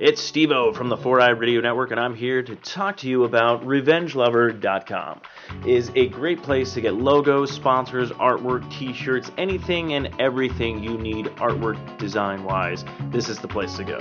[0.00, 3.24] It's Steve-O from the Four Eye Radio Network, and I'm here to talk to you
[3.24, 5.20] about RevengeLover.com.
[5.66, 11.26] is a great place to get logos, sponsors, artwork, t-shirts, anything and everything you need
[11.36, 12.82] artwork design-wise.
[13.10, 13.98] This is the place to go.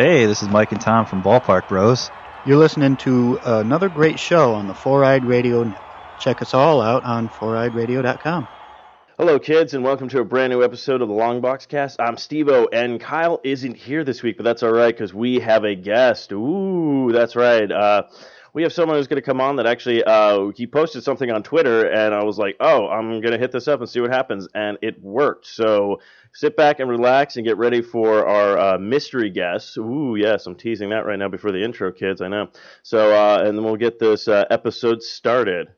[0.00, 2.10] Hey, this is Mike and Tom from Ballpark Bros.
[2.46, 6.18] You're listening to another great show on the Four Eyed Radio Network.
[6.18, 8.48] Check us all out on foureyedradio.com.
[9.18, 12.00] Hello, kids, and welcome to a brand new episode of the Long Box Cast.
[12.00, 15.64] I'm Steve-O, and Kyle isn't here this week, but that's all right because we have
[15.64, 16.32] a guest.
[16.32, 17.70] Ooh, that's right.
[17.70, 18.04] Uh,
[18.54, 21.42] we have someone who's going to come on that actually uh, he posted something on
[21.42, 24.10] Twitter, and I was like, oh, I'm going to hit this up and see what
[24.10, 25.46] happens, and it worked.
[25.46, 26.00] So
[26.32, 29.76] sit back and relax and get ready for our uh, mystery guest.
[29.78, 32.20] Ooh, yes, I'm teasing that right now before the intro, kids.
[32.20, 32.48] I know.
[32.82, 35.68] So, uh, and then we'll get this uh, episode started.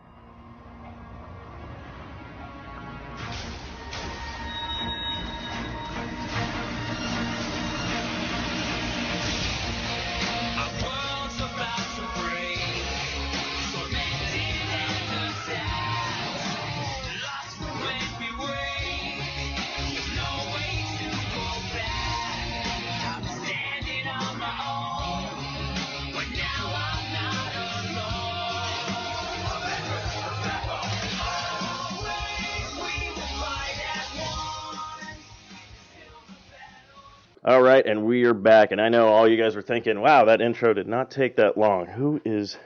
[37.45, 38.71] All right, and we are back.
[38.71, 41.59] And I know all you guys are thinking, "Wow, that intro did not take that
[41.59, 42.57] long." Who is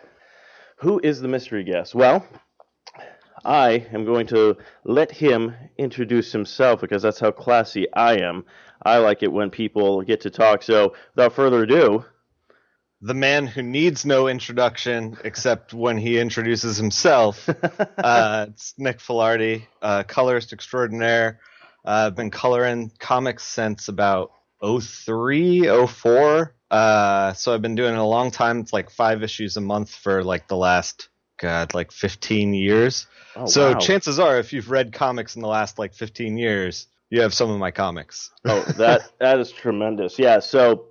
[0.77, 1.95] who is the mystery guest?
[1.95, 2.27] Well,
[3.43, 8.45] I am going to let him introduce himself because that's how classy I am.
[8.83, 10.63] I like it when people get to talk.
[10.63, 12.05] So, without further ado,
[13.01, 17.49] the man who needs no introduction except when he introduces himself.
[17.97, 21.41] uh, it's Nick Filardi, uh, colorist extraordinaire.
[21.83, 26.55] Uh, I've been coloring comics since about 03, 04.
[26.71, 28.61] Uh, so I've been doing it a long time.
[28.61, 31.09] It's like five issues a month for like the last,
[31.39, 33.07] God, like 15 years.
[33.37, 33.79] oh, so wow.
[33.79, 37.51] chances are, if you've read comics in the last like 15 years, you have some
[37.51, 38.31] of my comics.
[38.45, 40.19] oh, that that is tremendous.
[40.19, 40.41] Yeah.
[40.41, 40.87] So,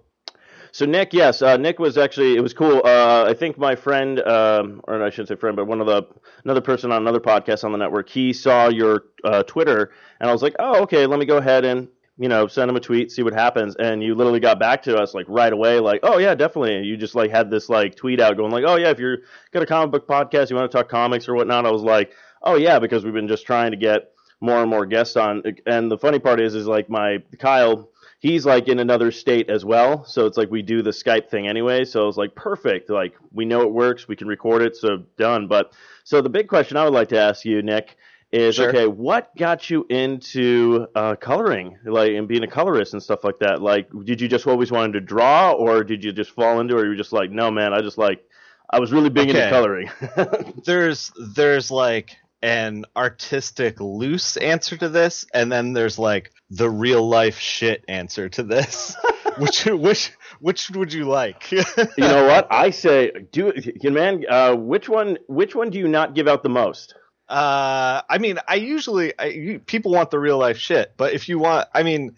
[0.71, 2.81] so Nick, yes, uh, Nick was actually it was cool.
[2.85, 6.03] Uh, I think my friend, um, or I shouldn't say friend, but one of the
[6.43, 10.33] another person on another podcast on the network, he saw your uh, Twitter, and I
[10.33, 13.11] was like, oh, okay, let me go ahead and you know send him a tweet,
[13.11, 13.75] see what happens.
[13.75, 16.75] And you literally got back to us like right away, like, oh yeah, definitely.
[16.75, 19.19] And You just like had this like tweet out going like, oh yeah, if you're
[19.51, 21.65] got a comic book podcast, you want to talk comics or whatnot.
[21.65, 24.11] I was like, oh yeah, because we've been just trying to get
[24.41, 25.43] more and more guests on.
[25.65, 27.89] And the funny part is, is like my Kyle,
[28.19, 30.05] he's like in another state as well.
[30.05, 31.85] So it's like we do the Skype thing anyway.
[31.85, 32.89] So it's like perfect.
[32.89, 34.07] Like we know it works.
[34.07, 34.75] We can record it.
[34.75, 35.47] So done.
[35.47, 37.97] But so the big question I would like to ask you, Nick,
[38.35, 38.69] is Sure.
[38.69, 43.39] okay, what got you into uh, coloring, like and being a colorist and stuff like
[43.39, 43.61] that?
[43.61, 46.81] Like, did you just always wanted to draw, or did you just fall into, it,
[46.81, 48.23] or you were just like, no, man, I just like,
[48.69, 49.89] I was really big into coloring.
[50.65, 57.07] there's there's like an artistic loose answer to this and then there's like the real
[57.07, 58.95] life shit answer to this
[59.39, 61.63] which which which would you like you
[61.97, 62.47] know what?
[62.51, 64.23] I say, do it, man.
[64.29, 65.17] Uh, which one?
[65.27, 66.93] Which one do you not give out the most?
[67.29, 71.27] Uh i mean i usually I, you, people want the real life shit but if
[71.27, 72.15] you want i mean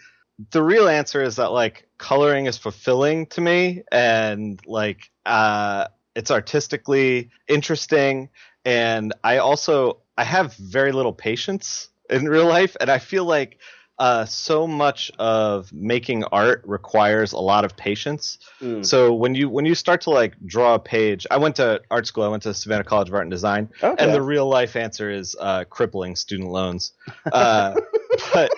[0.51, 6.31] the real answer is that like coloring is fulfilling to me and like uh it's
[6.31, 8.29] artistically interesting.
[8.65, 13.59] And i also i have very little patience in real life and i feel like
[13.99, 18.85] uh so much of making art requires a lot of patience Mm.
[18.85, 22.07] so when you when you start to like draw a page i went to art
[22.07, 24.03] school i went to savannah college of art and design Okay.
[24.03, 26.93] and the real life answer is uh, crippling student loans.
[27.31, 27.75] Uh,
[28.33, 28.51] but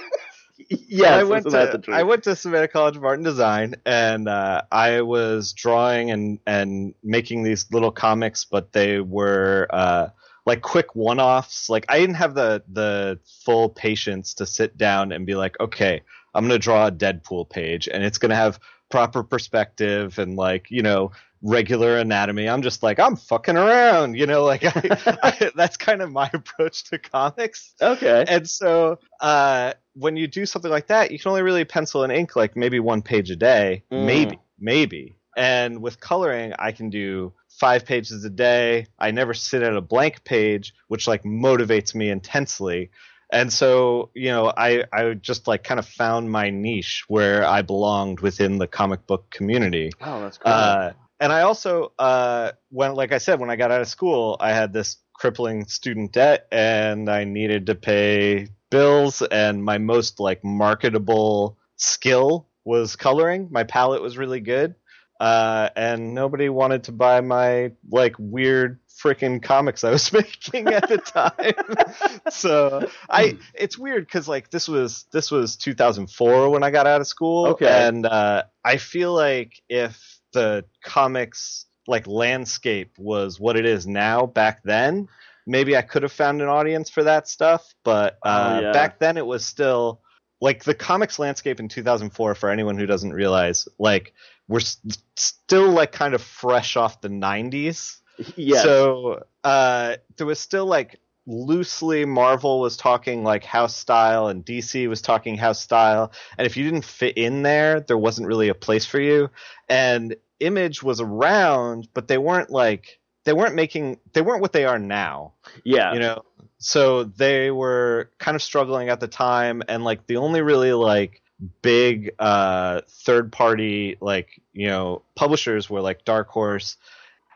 [0.70, 1.82] yeah, I went to?
[1.92, 6.40] I went to Savannah College of Art and Design, and uh, I was drawing and
[6.46, 10.10] and making these little comics, but they were uh,
[10.46, 11.70] like quick one offs.
[11.70, 16.02] Like I didn't have the the full patience to sit down and be like, okay,
[16.34, 18.60] I'm gonna draw a Deadpool page, and it's gonna have
[18.90, 22.50] proper perspective and like you know regular anatomy.
[22.50, 24.44] I'm just like I'm fucking around, you know.
[24.44, 28.26] Like I, I, that's kind of my approach to comics okay.
[28.28, 32.12] and so uh, when you do something like that, you can only really pencil and
[32.12, 34.06] ink like maybe one page a day, Mm.
[34.06, 35.16] maybe, maybe.
[35.38, 38.88] And with coloring, I can do five pages a day.
[38.98, 42.92] I never sit at a blank page, which like motivates me intensely.
[43.32, 47.62] and so you know I I just like kind of found my niche where I
[47.62, 49.92] belonged within the comic book community.
[50.02, 50.52] Oh, that's cool.
[50.52, 54.38] Uh, and I also uh, when like I said when I got out of school
[54.40, 60.20] I had this crippling student debt and I needed to pay bills and my most
[60.20, 63.48] like marketable skill was coloring.
[63.52, 64.76] My palette was really good.
[65.20, 70.88] Uh, and nobody wanted to buy my like weird freaking comics I was making at
[70.88, 72.22] the time.
[72.32, 77.02] so I, it's weird because like this was this was 2004 when I got out
[77.02, 77.68] of school, Okay.
[77.88, 84.26] and uh, I feel like if the comics like landscape was what it is now
[84.26, 85.08] back then,
[85.48, 87.74] maybe I could have found an audience for that stuff.
[87.84, 88.72] But uh, Oh, yeah.
[88.72, 90.02] back then it was still
[90.42, 94.14] like the comics landscape in 2004 for anyone who doesn't realize like
[94.50, 94.82] we're s-
[95.16, 98.02] still like kind of fresh off the 90s
[98.36, 98.64] yes.
[98.64, 104.90] so uh there was still like loosely marvel was talking like house style and dc
[104.90, 106.12] was talking house style.
[106.38, 109.30] And if you didn't fit in there there wasn't really a place for you.
[109.70, 114.66] And image was around but they weren't like they weren't making they weren't what they
[114.66, 115.34] are now.
[115.64, 115.94] Yeah.
[115.94, 116.24] you know?
[116.58, 119.62] So they were kind of struggling at the time.
[119.68, 121.22] And like the only really like
[121.62, 126.76] big uh third party like you know publishers were like dark horse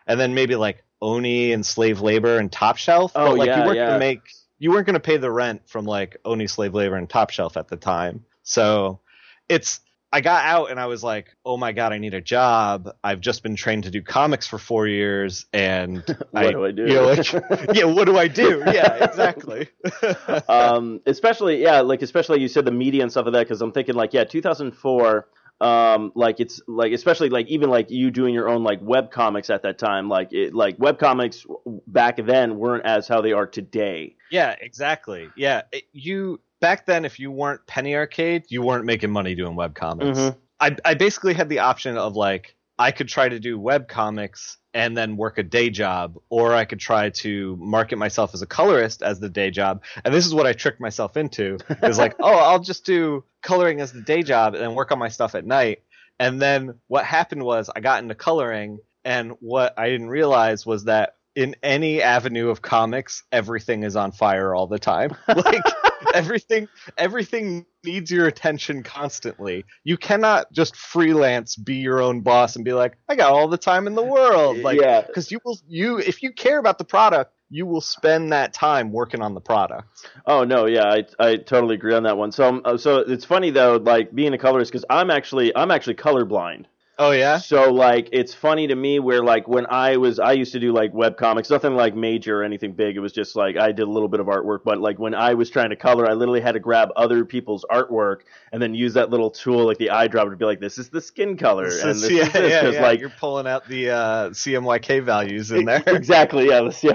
[0.08, 3.60] and then maybe like oni and slave labor and top shelf Oh, but like yeah,
[3.62, 3.88] you weren't yeah.
[3.88, 4.20] gonna make
[4.60, 7.70] you weren't gonna pay the rent from like oni slave labor and top shelf at
[7.70, 9.00] the time so
[9.48, 9.80] it's
[10.14, 12.90] I got out and I was like, "Oh my god, I need a job.
[13.04, 16.84] I've just been trained to do comics for 4 years and what do I do?
[16.84, 17.34] you know, like,
[17.74, 18.62] yeah, what do I do?
[18.68, 19.70] Yeah, exactly.
[20.48, 23.72] um, especially yeah, like especially you said the media and stuff like that because I'm
[23.72, 25.28] thinking like yeah, 2004.
[25.62, 29.50] Um, like it's like especially like even like you doing your own like web comics
[29.50, 31.46] at that time, like it, like web comics
[31.88, 34.16] back then weren't as how they are today.
[34.30, 35.30] yeah, exactly.
[35.38, 39.54] Yeah, it- you back then if you weren't Penny Arcade, you weren't making money doing
[39.54, 40.18] web comics.
[40.18, 40.38] Mhm.
[40.62, 44.58] I I basically had the option of like I could try to do web comics
[44.74, 48.48] and then work a day job, or I could try to market myself as a
[48.48, 49.84] colorist as the day job.
[50.06, 51.58] And this is what I tricked myself into.
[51.84, 54.98] Is like, oh, I'll just do coloring as the day job and then work on
[54.98, 55.84] my stuff at night.
[56.18, 60.86] And then what happened was I got into coloring, and what I didn't realize was
[60.86, 65.12] that in any avenue of comics, everything is on fire all the time.
[65.28, 65.64] Like
[66.14, 66.68] everything
[66.98, 69.66] everything needs your attention constantly.
[69.84, 73.58] You cannot just freelance, be your own boss, and be like, I got all the
[73.58, 74.58] time in the world.
[74.60, 78.32] Like, yeah, because you will, you if you care about the product, you will spend
[78.32, 79.88] that time working on the product.
[80.26, 82.32] Oh no, yeah, I I totally agree on that one.
[82.32, 85.72] So um, uh, so it's funny though, like being a colorist because I'm actually I'm
[85.72, 86.66] actually colorblind.
[87.00, 90.52] Oh yeah, So like it's funny to me where like when I was I used
[90.52, 92.96] to do like web comics, nothing like major or anything big.
[92.96, 95.34] It was just like I did a little bit of artwork, but like when I
[95.34, 98.18] was trying to color, I literally had to grab other people's artwork
[98.52, 101.02] and then use that little tool like the eyedropper to be like, this is the
[101.02, 102.82] skin color This and is- this yeah, is this yeah, 'cause, yeah.
[102.84, 105.82] like you're pulling out the uh, CMYK values in there.
[105.88, 106.60] exactly yeah.
[106.60, 106.92] Let's see.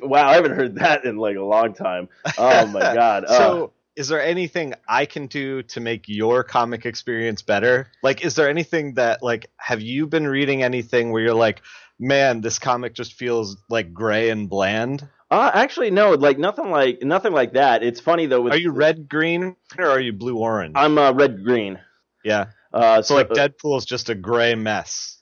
[0.00, 2.08] Wow, I haven't heard that in like a long time.
[2.38, 3.24] Oh my god.
[3.26, 8.24] Uh, so is there anything i can do to make your comic experience better like
[8.24, 11.62] is there anything that like have you been reading anything where you're like
[11.98, 17.02] man this comic just feels like gray and bland uh, actually no, like nothing like
[17.02, 17.82] nothing like that.
[17.82, 18.42] It's funny though.
[18.42, 21.80] With, are you red green or are you blue orange I'm uh, red green.
[22.22, 25.14] yeah Uh, so like deadpool's just a gray mess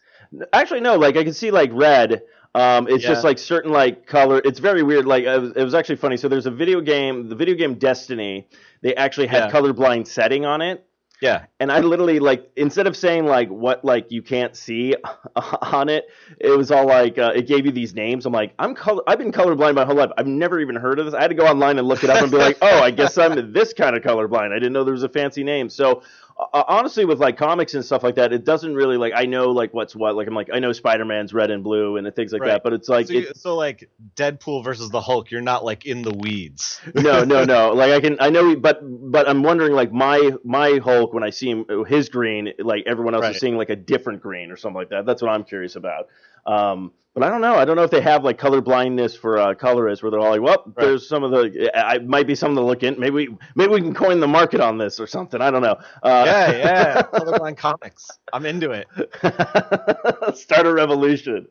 [0.52, 0.96] Actually, no.
[0.96, 2.22] Like I can see like red.
[2.54, 4.40] Um, it's just like certain like color.
[4.44, 5.06] It's very weird.
[5.06, 6.16] Like it was, it was actually funny.
[6.16, 8.48] So there's a video game, the video game Destiny.
[8.82, 9.50] They actually had Yeah.
[9.50, 10.84] colorblind setting on it,
[11.22, 14.94] yeah and I literally like instead of saying like what like you can't see
[15.62, 16.06] on it,
[16.38, 18.26] it was all like uh, it gave you these names.
[18.26, 19.02] I'm like I'm color.
[19.06, 20.10] I've been colorblind my whole life.
[20.18, 21.14] I've never even heard of this.
[21.14, 23.16] I had to go online and look it up and be like, oh, I guess
[23.16, 24.50] I'm this kind of colorblind.
[24.50, 25.70] I didn't know there was a fancy name.
[25.70, 26.02] So
[26.38, 29.24] Uh, uh, honestly with like comics and stuff like that it doesn't really like i
[29.26, 32.32] know like what's what like i'm like i know spider-man's red and blue and things
[32.32, 32.48] like Right.
[32.52, 35.64] that but it's like so, you- it, so like deadpool versus the hulk you're not
[35.64, 39.42] like in the weeds no no no like i can i know but but i'm
[39.42, 43.34] wondering like my my hulk when i see him his green like everyone else Right.
[43.34, 46.08] is seeing like a different green or something like that that's what i'm curious about
[46.46, 47.56] um but I don't know.
[47.56, 50.30] I don't know if they have like color blindness for uh, colorists, where they're all
[50.30, 50.76] like, "Well, Right.
[50.86, 51.70] there's some of the.
[51.76, 52.98] I might be something to look in.
[52.98, 55.42] Maybe we, maybe we can coin the market on this or something.
[55.42, 55.76] I don't know.
[56.02, 58.86] Uh, yeah yeah colorblind comics i'm into it
[60.38, 61.46] Start a revolution.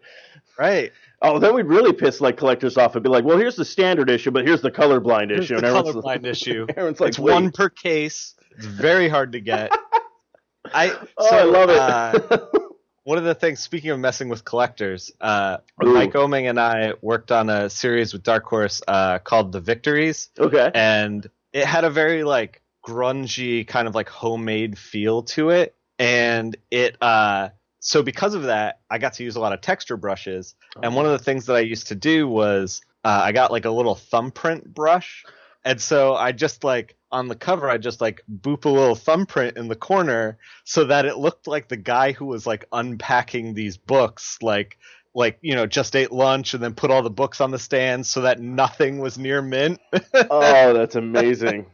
[0.58, 3.64] right Oh, then we'd really piss like collectors off and be like, "Well, here's the
[3.64, 7.20] standard issue, but here's the colorblind Here's issue." the and colorblind issue everyone's like, it's
[7.20, 8.34] "Wait." one per case.
[8.58, 9.72] It's very hard to get.
[10.74, 11.78] I Oh, so, I love it.
[11.78, 12.60] uh,
[13.04, 17.32] one of the things, speaking of messing with collectors, uh, Mike Oeming and I worked
[17.32, 20.72] on a series with Dark Horse uh, called The Victories, okay.
[20.74, 26.56] and it had a very like grungy kind of like homemade feel to it, and
[26.70, 27.50] it uh
[27.82, 30.54] so because of that, I got to use a lot of texture brushes.
[30.84, 33.66] And one of the things that I used to do was uh, I got like
[33.66, 35.26] a little thumbprint brush,
[35.66, 39.58] and so I just like on the cover I just like boop a little thumbprint
[39.58, 43.78] in the corner so that it looked like the guy who was like unpacking these
[43.78, 44.78] books like
[45.14, 48.06] like you know just ate lunch and then put all the books on the stand
[48.06, 49.80] so that nothing was near mint
[50.14, 51.66] oh, that's amazing.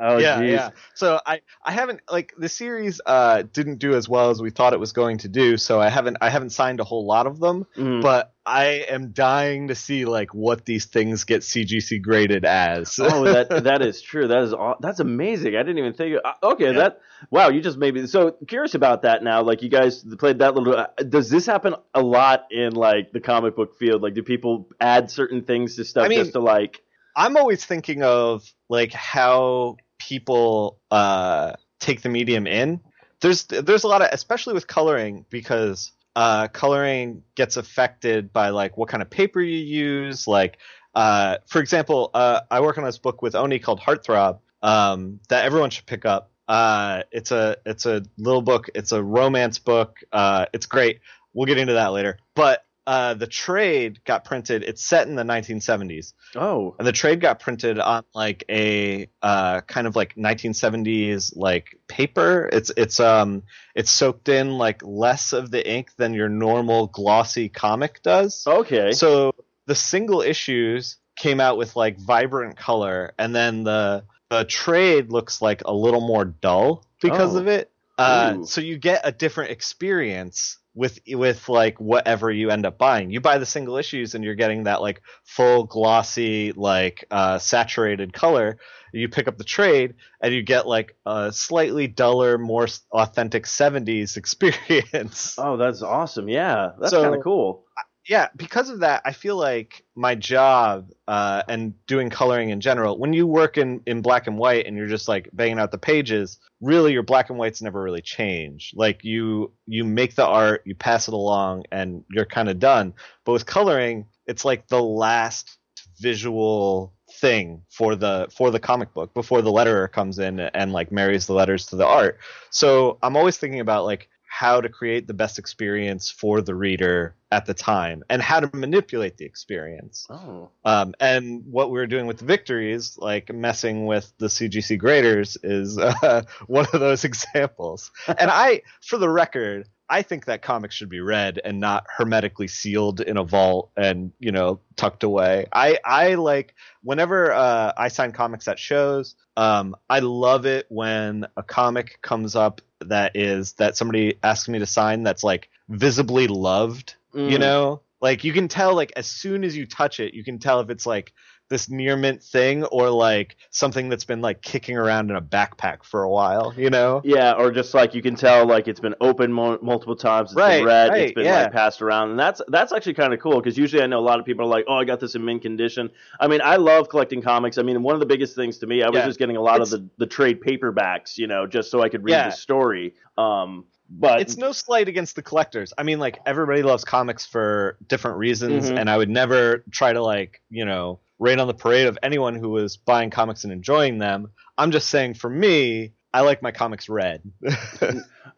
[0.00, 0.50] Oh, yeah geez.
[0.52, 4.50] yeah so i i haven't like the series uh didn't do as well as we
[4.50, 7.26] thought it was going to do so i haven't i haven't signed a whole lot
[7.26, 8.02] of them Mhm.
[8.02, 13.24] but i am dying to see like what these things get cgc graded as oh,
[13.24, 14.28] that that is true.
[14.28, 15.56] That is that's amazing.
[15.56, 16.16] I didn't even think.
[16.24, 16.72] uh, Okay, Yeah.
[16.78, 17.00] that
[17.30, 17.48] wow.
[17.48, 19.22] You just made me so curious about that.
[19.24, 20.76] Now, like you guys played that little.
[20.76, 24.02] uh, Does this happen a lot in like the comic book field?
[24.02, 26.82] Like, do people add certain things to stuff I mean- just to like?
[27.18, 32.80] i'm always thinking of like how people uh take the medium in.
[33.20, 38.76] There's there's a lot of especially with coloring because uh coloring gets affected by like
[38.76, 40.26] what kind of paper you use.
[40.26, 40.58] Like
[40.94, 45.44] uh for example uh i work on this book with oni called heartthrob um that
[45.44, 46.30] everyone should pick up.
[46.48, 48.68] Uh it's a it's a little book.
[48.74, 49.98] It's a romance book.
[50.12, 51.00] Uh it's great.
[51.32, 52.18] We'll get into that later.
[52.34, 57.20] But uh the trade got printed it's set in the 1970s Oh, and the trade
[57.20, 62.48] got printed on like a uh, kind of like 1970s like paper.
[62.52, 63.42] It's it's um
[63.74, 68.44] it's soaked in like less of the ink than your normal glossy comic does.
[68.46, 68.92] okay.
[68.92, 69.32] So
[69.66, 75.40] the single issues came out with like vibrant color, and then the the trade looks
[75.40, 77.38] like a little more dull because Oh.
[77.40, 77.70] of it.
[77.98, 83.10] Uh, so you get a different experience with with like whatever you end up buying.
[83.10, 88.12] You buy the single issues, and you're getting that like full glossy like uh, saturated
[88.12, 88.58] color.
[88.92, 94.16] You pick up the trade, and you get like a slightly duller, more authentic '70s
[94.18, 95.34] experience.
[95.38, 96.28] oh, that's awesome.
[96.28, 97.64] Yeah, that's So- kind of cool.
[98.08, 102.98] Yeah, because of that, I feel like my job uh, and doing coloring in general,
[102.98, 105.78] when you work in, in black and white and you're just like banging out the
[105.78, 108.72] pages, really your black and whites never really change.
[108.76, 112.94] Like you you make the art, you pass it along, and you're kind of done.
[113.24, 115.58] But with coloring, it's like the last
[115.98, 120.92] visual thing for the for the comic book before the letterer comes in and like
[120.92, 122.18] marries the letters to the art.
[122.50, 127.14] So I'm always thinking about like how to create the best experience for the reader
[127.32, 130.06] at the time and how to manipulate the experience.
[130.10, 134.76] Oh, Um, and what we were doing with the victories, like messing with the CGC
[134.78, 137.90] graders, is uh, one of those examples.
[138.06, 142.48] and I, for the record, I think that comics should be read and not hermetically
[142.48, 145.46] sealed in a vault and you know tucked away.
[145.52, 149.14] I I like whenever uh, I sign comics at shows.
[149.36, 154.58] Um, I love it when a comic comes up that is that somebody asks me
[154.58, 157.40] to sign that's like visibly loved you Mm.
[157.40, 160.60] know like you can tell like as soon as you touch it you can tell
[160.60, 161.12] if it's like
[161.48, 165.84] this near mint thing or like something that's been like kicking around in a backpack
[165.84, 168.94] for a while you know Yeah, or just like you can tell, like it's been
[169.00, 171.42] open mo- multiple times, it's Right, been read, right, it's been yeah.
[171.42, 174.00] like passed around, and that's that's actually kind of cool because usually I know a
[174.00, 176.56] lot of people are like, "Oh, I got this in mint condition." I mean, I
[176.56, 177.58] love collecting comics.
[177.58, 179.06] I mean, one of the biggest things to me, I was Yeah.
[179.06, 182.02] just getting a lot of the the trade paperbacks, you know, just so I could
[182.04, 182.28] read Yeah.
[182.28, 182.94] the story.
[183.16, 187.76] Um, but it's no slight against the collectors i mean like everybody loves comics for
[187.86, 188.80] different reasons Mhm.
[188.80, 192.34] and i would never try to like you know rain on the parade of anyone
[192.34, 196.50] who was buying comics and enjoying them i'm just saying for me i like my
[196.50, 197.22] comics read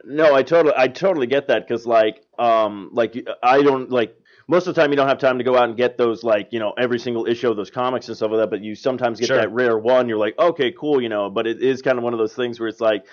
[0.05, 4.17] No, I totally, I totally get that because like, um, like I don't like
[4.47, 6.49] most of the time you don't have time to go out and get those like
[6.53, 8.51] you know every single issue of those comics and stuff like that.
[8.51, 9.37] But you sometimes get Sure.
[9.37, 10.09] that rare one.
[10.09, 11.29] You're like, okay, cool, you know.
[11.31, 13.05] But it is kind of one of those things where it's like.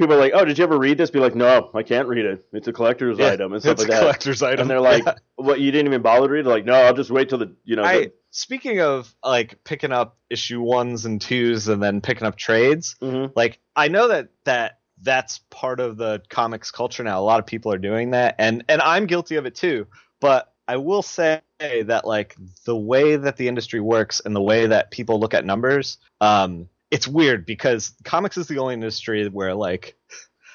[0.00, 2.24] People are like, "Oh, did you ever read this?" Be like, "No, I can't read
[2.24, 2.46] it.
[2.54, 4.80] It's a collector's Yeah, item and stuff it's like a that." collector's item And they're
[4.80, 5.14] like, Yeah.
[5.36, 5.60] "What?
[5.60, 6.48] You didn't even bother to read?" it?
[6.48, 9.92] Like, "No, I'll just wait till the you know." I the, speaking of like picking
[9.92, 13.32] up issue ones and twos and then picking up trades, Mhm.
[13.36, 17.20] like I know that that that's part of the comics culture now.
[17.20, 19.86] A lot of people are doing that, and and I'm guilty of it too.
[20.18, 24.66] But I will say that like the way that the industry works and the way
[24.66, 29.54] that people look at numbers, um, it's weird because comics is the only industry where
[29.54, 29.96] like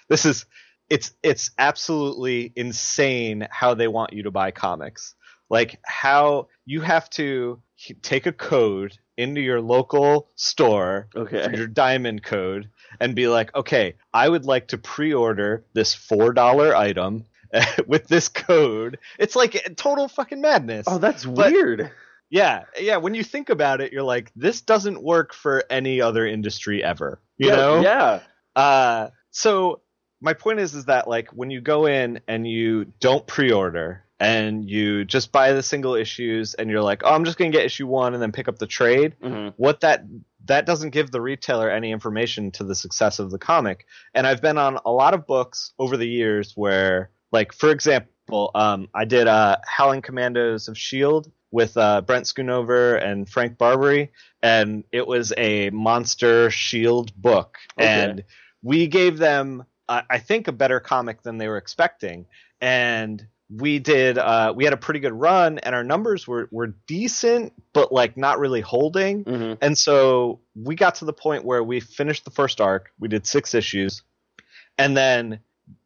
[0.10, 0.46] this is
[0.90, 5.16] it's it's absolutely insane how they want you to buy comics
[5.50, 7.62] like how you have to
[8.02, 11.56] take a code into your local store Okay.
[11.56, 16.76] your diamond code and be like okay i would like to pre-order this four dollar
[16.76, 17.26] item
[17.88, 21.92] with this code it's like total fucking madness Oh, that's But- weird.
[22.36, 22.98] Yeah, yeah.
[22.98, 27.22] When you think about it, you're like, this doesn't work for any other industry ever.
[27.38, 27.82] You yeah, know?
[27.82, 28.20] Yeah.
[28.58, 29.80] Uh, so
[30.20, 34.70] my point is, is that like when you go in and you don't pre-order and
[34.70, 37.88] you just buy the single issues and you're like, oh, I'm just gonna get issue
[37.88, 39.16] one and then pick up the trade.
[39.24, 39.54] Mhm.
[39.56, 40.04] What that
[40.44, 43.86] that doesn't give the retailer any information to the success of the comic.
[44.14, 48.52] And I've been on a lot of books over the years where, like, for example,
[48.54, 54.10] um, I did uh, Howling Commandos of Shield with uh, Brent Schoonover and Frank Barbiere,
[54.44, 57.88] and it was a monster Shield book, Okay.
[57.88, 58.24] and
[58.62, 62.26] we gave them, uh, I think, a better comic than they were expecting,
[62.60, 66.74] and we did uh, we had a pretty good run and our numbers were, were
[66.88, 69.60] decent but like not really holding Mhm.
[69.62, 73.28] and so we got to the point where we finished the first arc we did
[73.28, 74.02] six issues
[74.80, 75.42] and then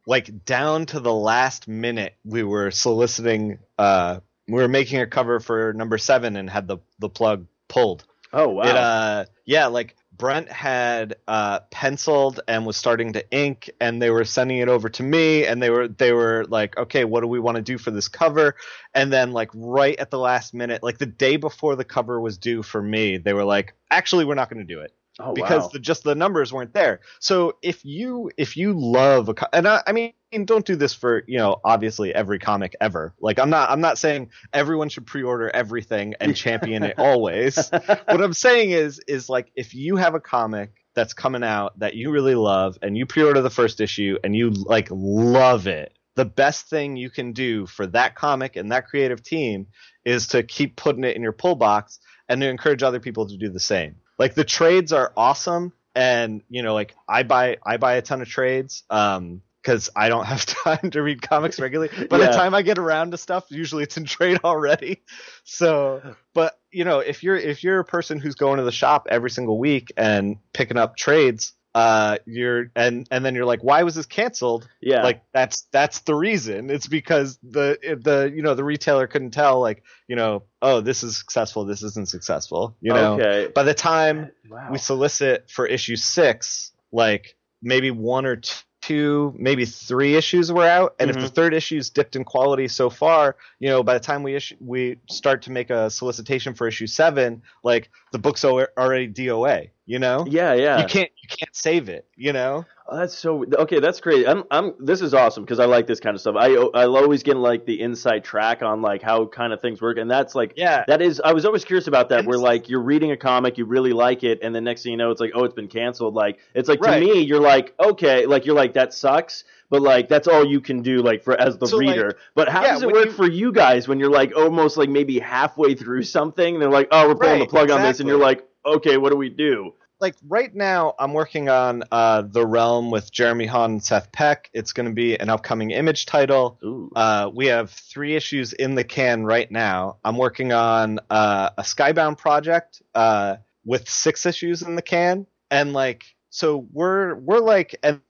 [0.06, 4.20] like down to the last minute we were soliciting uh
[4.50, 8.48] we were making a cover for number seven and had the the plug pulled Oh
[8.48, 8.62] wow.
[8.62, 14.10] it uh yeah, like Brent had uh penciled and was starting to ink and they
[14.10, 17.26] were sending it over to me and they were they were like, "Okay, what do
[17.26, 18.54] we want to do for this cover?"
[18.94, 22.38] And then like right at the last minute, like the day before the cover was
[22.38, 25.64] due for me, they were like, "Actually, we're not going to do it." Oh, because
[25.64, 25.70] wow.
[25.72, 27.00] the, just the numbers weren't there.
[27.18, 30.12] So if you if you love a and I, I mean
[30.44, 33.14] don't do this for you know obviously every comic ever.
[33.20, 37.70] Like I'm not I'm not saying everyone should pre-order everything and champion it always.
[37.70, 41.94] what I'm saying is is like if you have a comic that's coming out that
[41.94, 45.96] you really love and you pre-order the first issue and you like love it.
[46.16, 49.68] The best thing you can do for that comic and that creative team
[50.04, 53.36] is to keep putting it in your pull box and to encourage other people to
[53.36, 53.96] do the same.
[54.20, 58.20] Like the trades are awesome, and you know, like I buy I buy a ton
[58.20, 61.90] of trades, um, because I don't have time to read comics regularly.
[62.06, 62.26] By Yeah.
[62.26, 65.00] the time I get around to stuff, usually it's in trade already.
[65.44, 66.02] So,
[66.34, 69.30] but you know, if you're if you're a person who's going to the shop every
[69.30, 73.94] single week and picking up trades, uh, you're and and then you're like, why was
[73.94, 74.68] this canceled?
[74.80, 75.02] yeah.
[75.02, 79.60] like that's that's the reason it's because the the you know the retailer couldn't tell
[79.60, 83.52] like you know oh this is successful this isn't successful you know Okay.
[83.54, 84.68] by the time Wow.
[84.72, 88.50] we solicit for issue six like maybe one or t-
[88.90, 90.96] two maybe three issues were out.
[90.98, 91.34] And if the mm-hmm.
[91.34, 94.96] third issue's dipped in quality so far you know by the time we issue we
[95.08, 99.98] start to make a solicitation for issue seven like the book's al- already doa you
[99.98, 100.24] know?
[100.28, 100.78] Yeah, yeah.
[100.80, 103.78] you can't you can't save it you know that's so okay.
[103.80, 104.26] That's great.
[104.28, 104.74] I'm, I'm.
[104.78, 106.36] This is awesome because I like this kind of stuff.
[106.38, 109.98] I, I always get like the inside track on like how kind of things work,
[109.98, 111.20] and that's like yeah that is.
[111.24, 112.24] I was always curious about that.
[112.24, 114.98] Where like you're reading a comic, you really like it, and the next thing you
[114.98, 116.14] know, it's like, oh, it's been canceled.
[116.14, 117.00] Like it's like Right.
[117.00, 120.60] to me, you're like, okay, like you're like that sucks, but like that's all you
[120.60, 122.16] can do, like for as the So, like, reader.
[122.34, 124.88] but how yeah, does it work you- for you guys when you're like almost like
[124.88, 126.54] maybe halfway through something?
[126.54, 128.96] And they're like, oh, we're pulling the Right, plug on this, and you're like, okay,
[128.96, 129.74] what do we do?
[130.00, 134.48] Like right now I'm working on uh, The Realm with Jeremy Haun and Seth Peck.
[134.54, 136.58] It's going to be an upcoming image title.
[136.96, 139.98] Uh, we have three issues in the can right now.
[140.04, 145.74] I'm working on uh, a Skybound project uh, with six issues in the can, and
[145.74, 148.00] like so we're we're like and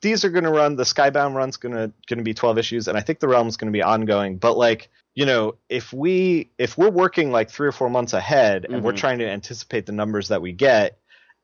[0.00, 0.74] these are going to run.
[0.76, 3.56] The Skybound run's going to going to be 12 issues, and I think the Realm's
[3.56, 4.38] going to be ongoing.
[4.38, 8.66] But like you know, if we if we're working like three or four months ahead,
[8.66, 8.96] and we're Mhm.
[8.96, 10.98] trying to anticipate the numbers that we get.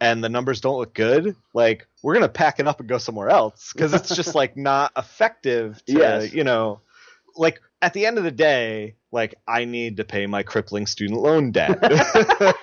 [0.05, 1.35] And the numbers don't look good.
[1.55, 4.93] Like we're gonna pack it up and go somewhere else because it's just like not
[4.99, 5.83] effective.
[5.87, 6.35] To, Yes.
[6.35, 6.81] you know,
[7.37, 11.21] like at the end of the day, like I need to pay my crippling student
[11.21, 11.79] loan debt.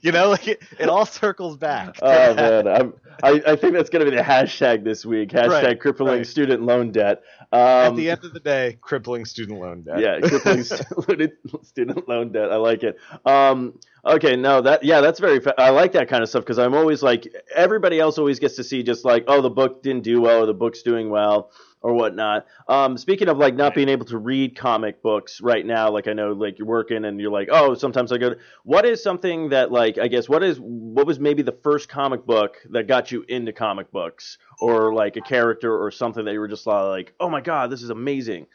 [0.00, 1.96] you know, like it, it all circles back.
[2.00, 2.64] Oh that.
[2.64, 5.28] man, I'm, I I think that's gonna be the hashtag this week.
[5.30, 6.26] Hashtag Right, crippling right.
[6.26, 7.22] student loan debt.
[7.52, 10.00] Um, At the end of the day, crippling student loan debt.
[10.00, 11.34] yeah, crippling student
[11.64, 12.50] student loan debt.
[12.50, 12.96] I like it.
[13.26, 15.38] Um, okay, no, that yeah, that's very.
[15.38, 18.56] Fa- I like that kind of stuff because I'm always like everybody else always gets
[18.56, 21.50] to see just like oh the book didn't do well or the book's doing well
[21.82, 22.46] or whatnot.
[22.68, 26.12] Um, speaking of like not being able to read comic books right now, like I
[26.12, 28.30] know like you're working and you're like oh sometimes I go.
[28.30, 31.88] To, what is something that like I guess what is what was maybe the first
[31.88, 36.32] comic book that got you into comic books or like a character or something that
[36.32, 38.46] you were just like oh my god this is amazing.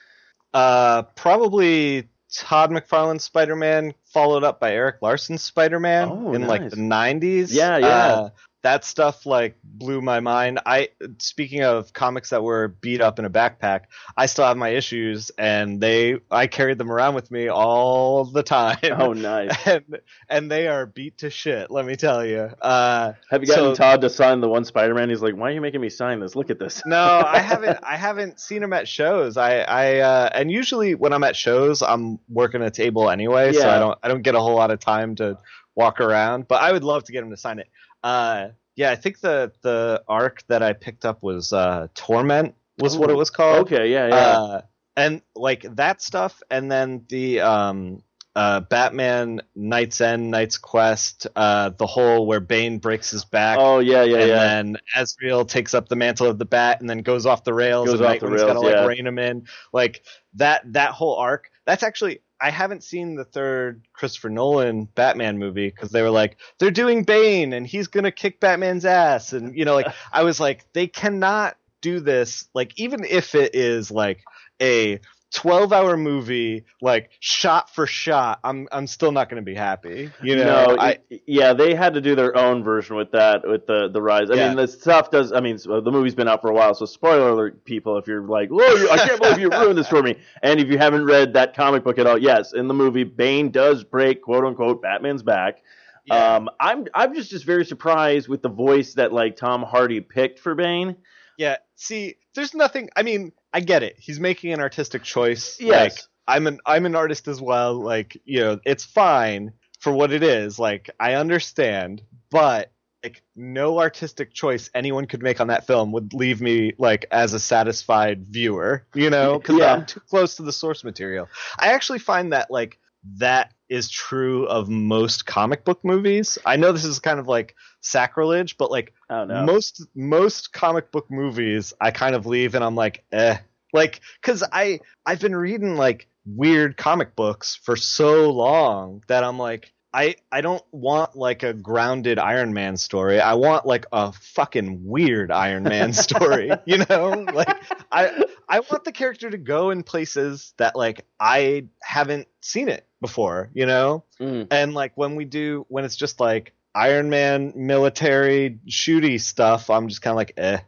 [0.53, 6.75] Uh, probably Todd McFarlane's Spider-Man, followed up by Erik Larsen's Spider-Man Oh, in like the
[6.75, 7.53] '90s.
[7.53, 7.87] Yeah, yeah.
[7.87, 8.29] Uh,
[8.67, 10.60] that stuff like blew my mind.
[10.65, 13.84] I speaking of comics that were beat up in a backpack,
[14.17, 18.43] I still have my issues, and they I carried them around with me all the
[18.43, 18.77] time.
[18.84, 19.56] Oh, nice.
[19.65, 21.71] and and they are beat to shit.
[21.71, 22.49] Let me tell you.
[22.62, 25.10] Uh, Have you gotten so- Todd to sign the one Spider-Man?
[25.10, 26.36] He's like, "Why are you making me sign this?
[26.36, 27.80] Look at this." no, I haven't.
[27.84, 29.38] I haven't seen him at shows.
[29.38, 33.69] I, I, uh, and usually when I'm at shows, I'm working a table anyway, so
[33.69, 35.38] I don't, I don't get a whole lot of time to
[35.73, 36.49] walk around.
[36.49, 37.69] But I would love to get him to sign it.
[38.03, 42.97] Uh, yeah, I think the the arc that I picked up was uh, Torment was
[42.97, 43.67] what it was called.
[43.67, 44.15] Okay, yeah, yeah.
[44.15, 44.62] Uh,
[44.95, 48.03] and like that stuff, and then the um,
[48.38, 53.79] uh, Batman Knight's End, Knight's Quest, uh, the whole where Bane breaks his back oh,
[53.79, 54.36] yeah, yeah, and yeah.
[54.36, 57.88] then Azrael takes up the mantle of the bat and then goes off the rails
[57.88, 58.86] Goes and off the Nightwing's rails, gotta like yeah.
[58.86, 59.47] rein him in.
[59.73, 60.03] Like
[60.36, 61.49] that that whole arc.
[61.65, 66.38] That's actually I haven't seen the third Christopher Nolan Batman movie because they were like
[66.60, 69.34] they're doing Bane and he's gonna kick Batman's ass.
[69.34, 72.47] And you know like I was like they cannot do this.
[72.54, 74.23] Like even if it is like
[74.62, 75.00] a
[75.35, 80.09] 12 hour movie like shot for shot I'm I'm still not going to be happy
[80.23, 83.67] you know no, I yeah, they had to do their own version with that, with
[83.67, 84.29] the the rise.
[84.31, 84.47] I Yeah.
[84.49, 85.33] mean, the stuff does.
[85.33, 88.21] I mean, the movie's been out for a while, so spoiler alert, people, if you're
[88.23, 91.33] like, "Whoa, I can't believe you ruined this for me," and if you haven't read
[91.33, 95.23] that comic book at all, yes, in the movie, Bane does break quote unquote Batman's
[95.23, 95.57] back.
[96.05, 96.35] yeah.
[96.35, 100.39] Um, I'm I'm just just very surprised with the voice that like Tom Hardy picked
[100.39, 100.95] for Bane.
[101.37, 101.57] Yeah.
[101.75, 102.89] See, there's nothing.
[102.95, 103.95] I mean, I get it.
[103.97, 105.57] He's making an artistic choice.
[105.60, 105.93] Yes.
[105.95, 107.75] Like, I'm an I'm an artist as well.
[107.75, 110.60] Like, you know, it's fine for what it is.
[110.60, 112.71] Like, I understand, but
[113.03, 117.33] like no artistic choice anyone could make on that film would leave me like as
[117.33, 119.73] a satisfied viewer, you know, because Yeah.
[119.75, 121.29] I'm too close to the source material.
[121.60, 122.79] I actually find that like
[123.17, 126.38] that is true of most comic book movies.
[126.45, 127.55] I know this is kind of like
[127.88, 132.63] sacrilege, but like I don't most most comic book movies I kind of leave and
[132.63, 133.38] I'm like, eh.
[133.73, 139.38] Like, cause I I've been reading like weird comic books for so long that I'm
[139.38, 143.19] like, I I don't want like a grounded Iron Man story.
[143.19, 146.52] I want like a fucking weird Iron Man story.
[146.65, 147.26] you know?
[147.34, 147.56] Like
[147.91, 152.86] I I want the character to go in places that like I haven't seen it
[153.02, 154.04] before, you know?
[154.19, 154.47] Mm.
[154.52, 159.87] and like when we do when it's just like Iron Man military shooty stuff, I'm
[159.87, 160.59] just kind of like, eh.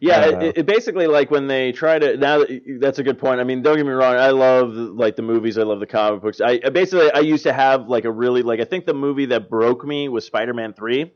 [0.00, 2.16] Yeah, it, it basically like when they try to.
[2.16, 3.40] Now that, that's a good point.
[3.40, 4.14] I mean, don't get me wrong.
[4.14, 5.58] I love like the movies.
[5.58, 6.40] I love the comic books.
[6.40, 9.48] I basically I used to have like a really like I think the movie that
[9.48, 11.12] broke me was Spider-Man Three,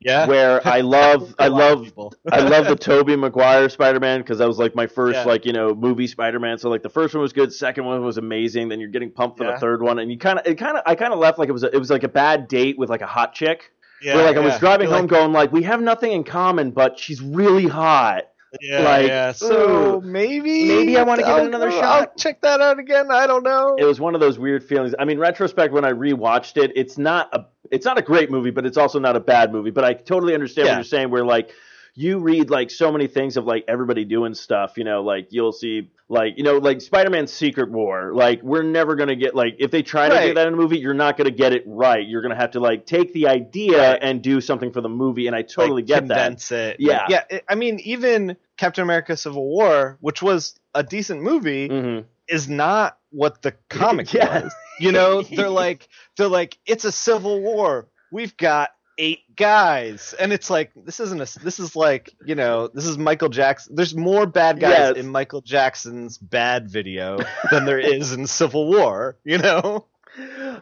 [0.00, 0.26] Yeah.
[0.26, 1.92] where I love I love.
[2.30, 5.24] I love the Tobey Maguire Spider-Man because that was like my first Yeah.
[5.24, 6.58] like you know movie Spider-Man.
[6.58, 8.68] So like the first one was good, second one was amazing.
[8.68, 9.52] Then you're getting pumped for Yeah.
[9.54, 11.48] the third one, and you kind of it kind of I kind of left like
[11.48, 13.72] it was a, it was like a bad date with like a hot chick.
[14.02, 16.70] yeah, where like I was driving You're home going like we have nothing in common,
[16.70, 18.24] but she's really hot.
[18.60, 19.32] Yeah, like, yeah.
[19.32, 21.84] So maybe maybe I wanna give it another shot.
[21.84, 23.10] I'll check that out again.
[23.10, 23.76] I don't know.
[23.78, 24.94] it was one of those weird feelings.
[24.98, 28.50] I mean, retrospect when I rewatched it, it's not a it's not a great movie,
[28.50, 29.70] but it's also not a bad movie.
[29.70, 30.72] But I totally understand Yeah.
[30.72, 31.10] what you're saying.
[31.10, 31.50] Where like
[31.94, 34.78] you read like so many things of like everybody doing stuff.
[34.78, 38.12] You know, like you'll see like you know like Spider-Man's Secret War.
[38.14, 40.78] Like we're never gonna get like if they try to do that in a movie,
[40.78, 42.06] you're not gonna get it right.
[42.06, 43.98] You're gonna have to like take the idea Right.
[44.02, 45.26] and do something for the movie.
[45.26, 46.14] And I totally like, get that.
[46.14, 46.76] condense it.
[46.80, 47.06] Yeah.
[47.08, 47.24] yeah.
[47.28, 52.46] it- I mean, even Captain America: Civil War, which was a decent movie, hmm is
[52.46, 54.42] not what the comic Yeah.
[54.42, 54.54] was.
[54.80, 57.88] You know, they're like they're like it's a civil war.
[58.12, 61.38] We've got eight guys, and it's like this isn't a.
[61.40, 63.74] This is like you know this is Michael Jackson.
[63.76, 64.96] There's more bad guys Yes.
[64.96, 67.18] in Michael Jackson's bad video
[67.50, 69.16] than there is in Civil War.
[69.24, 69.86] You know.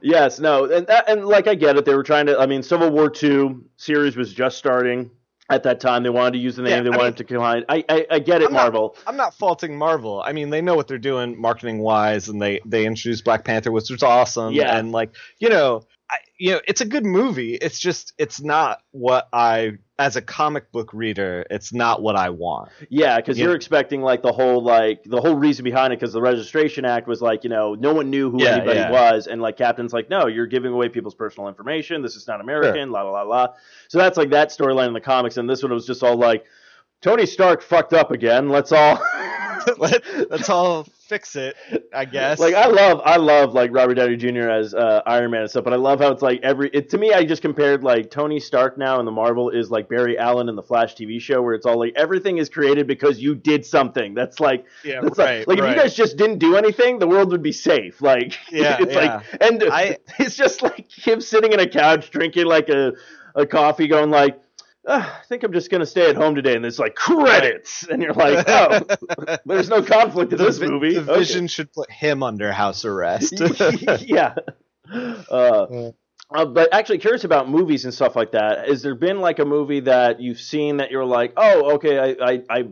[0.02, 1.84] Yes, no, and that, and like I get it.
[1.86, 2.38] They were trying to.
[2.38, 5.10] I mean, Civil War Two series was just starting
[5.48, 6.02] at that time.
[6.02, 6.72] They wanted to use the name.
[6.72, 7.64] Yeah, they I wanted mean- to combine.
[7.68, 8.96] I, I I get it, I'm not- Marvel.
[9.06, 10.20] I'm not faulting Marvel.
[10.22, 13.72] I mean, they know what they're doing marketing wise, and they they introduced Black Panther,
[13.72, 14.52] which was awesome.
[14.52, 14.76] Yeah.
[14.76, 17.54] and like you know, I, you know, it's a good movie.
[17.54, 22.30] It's just it's not what I, as a comic book reader, it's not what I
[22.30, 22.70] want.
[22.90, 23.46] Yeah, because Yeah.
[23.46, 25.98] you're expecting like the whole like the whole reason behind it.
[25.98, 28.90] Because the Registration Act was like you know no one knew who Yeah, anybody yeah.
[28.90, 32.02] was, and like Captain's like no, you're giving away people's personal information.
[32.02, 32.90] This is not American.
[32.92, 33.48] La la la la.
[33.88, 36.44] So that's like that storyline in the comics, and this one was just all like.
[37.02, 38.48] Tony Stark fucked up again.
[38.48, 38.98] Let's all
[39.78, 41.56] Let, let's all fix it,
[41.94, 42.38] I guess.
[42.38, 44.48] Like I love, I love like Robert Downey Jr.
[44.48, 46.68] as uh, Iron Man and stuff, but I love how it's like every.
[46.72, 49.88] It, to me, I just compared like Tony Stark now in the Marvel is like
[49.88, 53.20] Barry Allen in the Flash TV show, where it's all like everything is created because
[53.20, 54.14] you did something.
[54.14, 55.46] That's like, yeah, that's right.
[55.46, 58.02] like, like if you guys just didn't do anything, the world would be safe.
[58.02, 59.16] Like, Yeah, it's yeah.
[59.16, 62.92] like, and I- it's just like him sitting in a couch drinking like a
[63.34, 64.40] a coffee, going like.
[64.86, 68.02] "Ah, I think I'm just gonna stay at home today, and it's like credits, and
[68.02, 68.80] you're like, oh,
[69.46, 70.94] there's no conflict in the, this vi- movie.
[70.94, 71.18] the Okay.
[71.18, 73.34] vision should put him under house arrest.
[74.00, 74.34] yeah.
[74.92, 75.90] Uh,
[76.30, 78.68] uh, but actually, curious about movies and stuff like that.
[78.68, 82.32] Has there been like a movie that you've seen that you're like, oh, okay, I,
[82.32, 82.64] I, I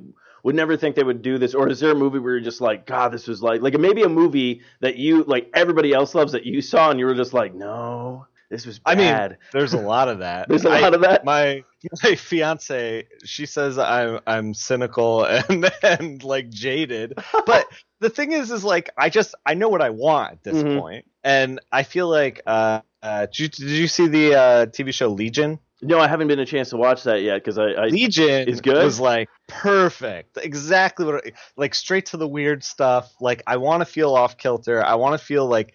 [0.42, 2.61] would never think they would do this, or is there a movie where you're just
[2.61, 6.33] like, God, this was like, like maybe a movie that you like everybody else loves
[6.33, 9.38] that you saw, and you were just like, no, this was I mean, bad.
[9.53, 10.49] There's a lot of that.
[10.49, 11.25] There's a lot of that.
[11.25, 11.62] my
[12.03, 17.12] my fiance she says i'm i'm cynical and and like jaded
[17.45, 17.67] but
[18.01, 20.81] the thing is is like i just i know what i want at this Mhm.
[20.81, 24.90] point and i feel like uh uh, did you, did you see the uh, TV
[24.95, 25.59] show Legion?
[25.83, 28.62] No, I haven't been a chance to watch that yet because I, I Legion is
[28.62, 28.83] good?
[28.83, 33.12] was like perfect, exactly what, I- like straight to the weird stuff.
[33.21, 34.83] Like I want to feel off kilter.
[34.83, 35.75] I want to feel like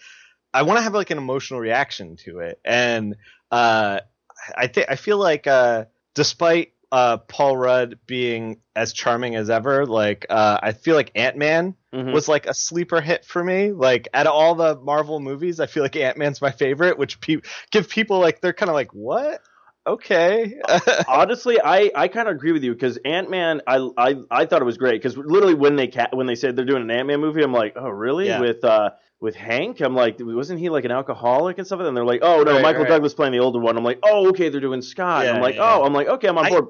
[0.53, 3.15] I want to have like an emotional reaction to it, and
[3.51, 3.99] uh,
[4.55, 5.85] I think I feel like uh,
[6.15, 11.38] despite uh, Paul Rudd being as charming as ever, like uh, I feel like Ant
[11.38, 12.13] Man Mhm.
[12.13, 13.71] was like a sleeper hit for me.
[13.71, 17.19] Like out of all the Marvel movies, I feel like Ant Man's my favorite, which
[17.19, 19.41] pe- give people like they're kind of like what.
[19.88, 20.55] Okay.
[21.07, 24.62] honestly, I, I kind of agree with you because Ant Man, I, I I thought
[24.62, 27.07] it was great because literally when they ca- when they said they're doing an Ant
[27.07, 28.27] Man movie, I'm like, oh really?
[28.27, 28.39] Yeah.
[28.39, 31.79] With uh with Hank, I'm like, wasn't he like an alcoholic and stuff?
[31.82, 32.89] And they're like, oh no, Right, Michael right.
[32.89, 33.77] Douglas playing the older one.
[33.77, 35.25] I'm like, oh okay, they're doing Scott.
[35.25, 35.75] Yeah, I'm like, yeah.
[35.75, 36.65] oh, I'm like, okay, I'm on I- board.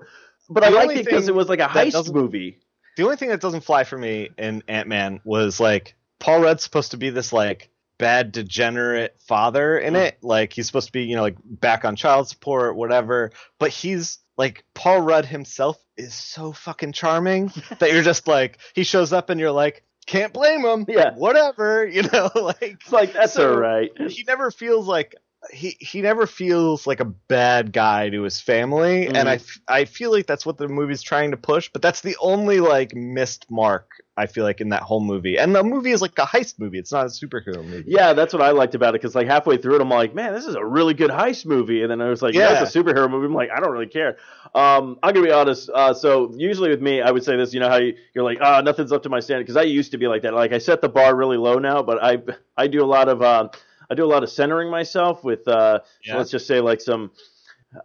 [0.52, 2.58] But I liked only it because it was like a heist movie.
[2.98, 6.64] the only thing that doesn't fly for me in Ant Man was like Paul Rudd's
[6.64, 10.08] supposed to be this like bad degenerate father in Mm.
[10.08, 10.18] it.
[10.24, 13.32] Like he's supposed to be, you know, like back on child support, whatever.
[13.60, 18.84] But he's like Paul Rudd himself is so fucking charming that you're just like he
[18.84, 20.86] shows up and you're like, can't blame him.
[20.88, 21.14] Yeah.
[21.16, 23.90] Whatever, you know, like It's like that's So- all right.
[24.10, 25.16] he never feels like
[25.54, 29.16] he he never feels like a bad guy to his family Mhm.
[29.16, 32.02] and I, f- I feel like that's what the movie's trying to push but that's
[32.02, 35.92] the only like missed mark i feel like in that whole movie and the movie
[35.92, 38.76] is like a heist movie it's not a superhero movie Yeah, that's what I liked
[38.76, 41.10] about it because like halfway through it, I'm like, man, this is a really good
[41.10, 42.64] heist movie, and then I was like, yeah, Yeah.
[42.64, 43.26] it's a superhero movie.
[43.28, 44.18] I'm like, I don't really care.
[44.54, 45.70] Um, I'm gonna be honest.
[45.74, 47.54] Uh, so usually with me, I would say this.
[47.54, 49.92] You know how you, you're like, ah, nothing's up to my standard because I used
[49.92, 50.34] to be like that.
[50.34, 52.22] Like I set the bar really low now, but I
[52.58, 53.48] I do a lot of uh,
[53.90, 56.18] I do a lot of centering myself with uh, Yeah.
[56.18, 57.12] let's just say like some.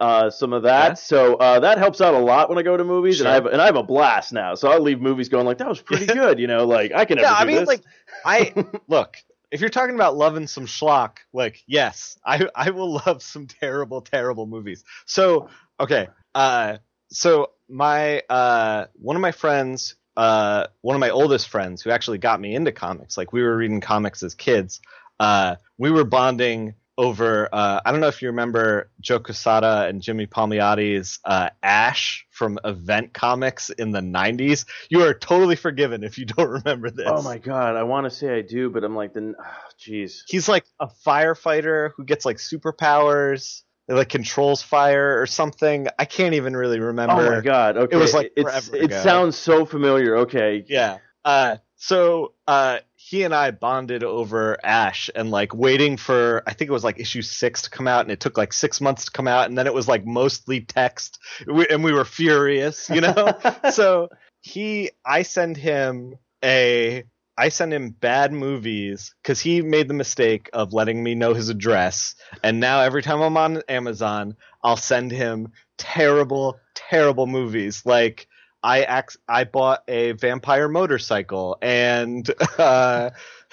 [0.01, 0.95] Uh, some of that, Yeah.
[0.95, 3.45] so uh, that helps out a lot when I go to movies, and I have
[3.45, 4.55] and I have a blast now.
[4.55, 7.17] So I'll leave movies going like that was pretty good, you know, like I can
[7.17, 7.67] never yeah i mean this.
[7.69, 7.83] like
[8.25, 8.55] i
[8.89, 9.19] look
[9.51, 14.01] if you're talking about loving some schlock like yes i i will love some terrible
[14.01, 16.79] terrible movies so okay uh
[17.11, 22.17] so my uh one of my friends uh one of my oldest friends who actually
[22.17, 24.81] got me into comics like we were reading comics as kids
[25.21, 30.01] uh we were bonding over uh i don't know if you remember joe quesada and
[30.01, 36.19] jimmy palmiotti's uh ash from event comics in the 90s you are totally forgiven if
[36.19, 38.95] you don't remember this Oh my god, I want to say I do, but I'm
[38.95, 39.45] like, then, oh,
[39.81, 40.21] jeez.
[40.29, 46.05] he's like a firefighter who gets like superpowers that like controls fire or something i
[46.07, 47.97] can't even really remember Oh my god, okay.
[47.97, 49.03] It was, like, it ago.
[49.03, 50.19] sounds so familiar.
[50.19, 50.99] Okay, Yeah.
[51.25, 56.71] Uh, so uh, he and I bonded over Ash and like waiting for I think
[56.71, 59.11] it was like issue six to come out, and it took like six months to
[59.11, 63.39] come out, and then it was like mostly text, and we were furious, you know.
[63.71, 64.09] so
[64.41, 67.05] he, I send him a.
[67.37, 71.51] I send him bad movies because he made the mistake of letting me know his
[71.51, 78.29] address, and now every time I'm on Amazon, I'll send him terrible, terrible movies like
[78.65, 83.11] I ac- I bought a vampire motorcycle and uh,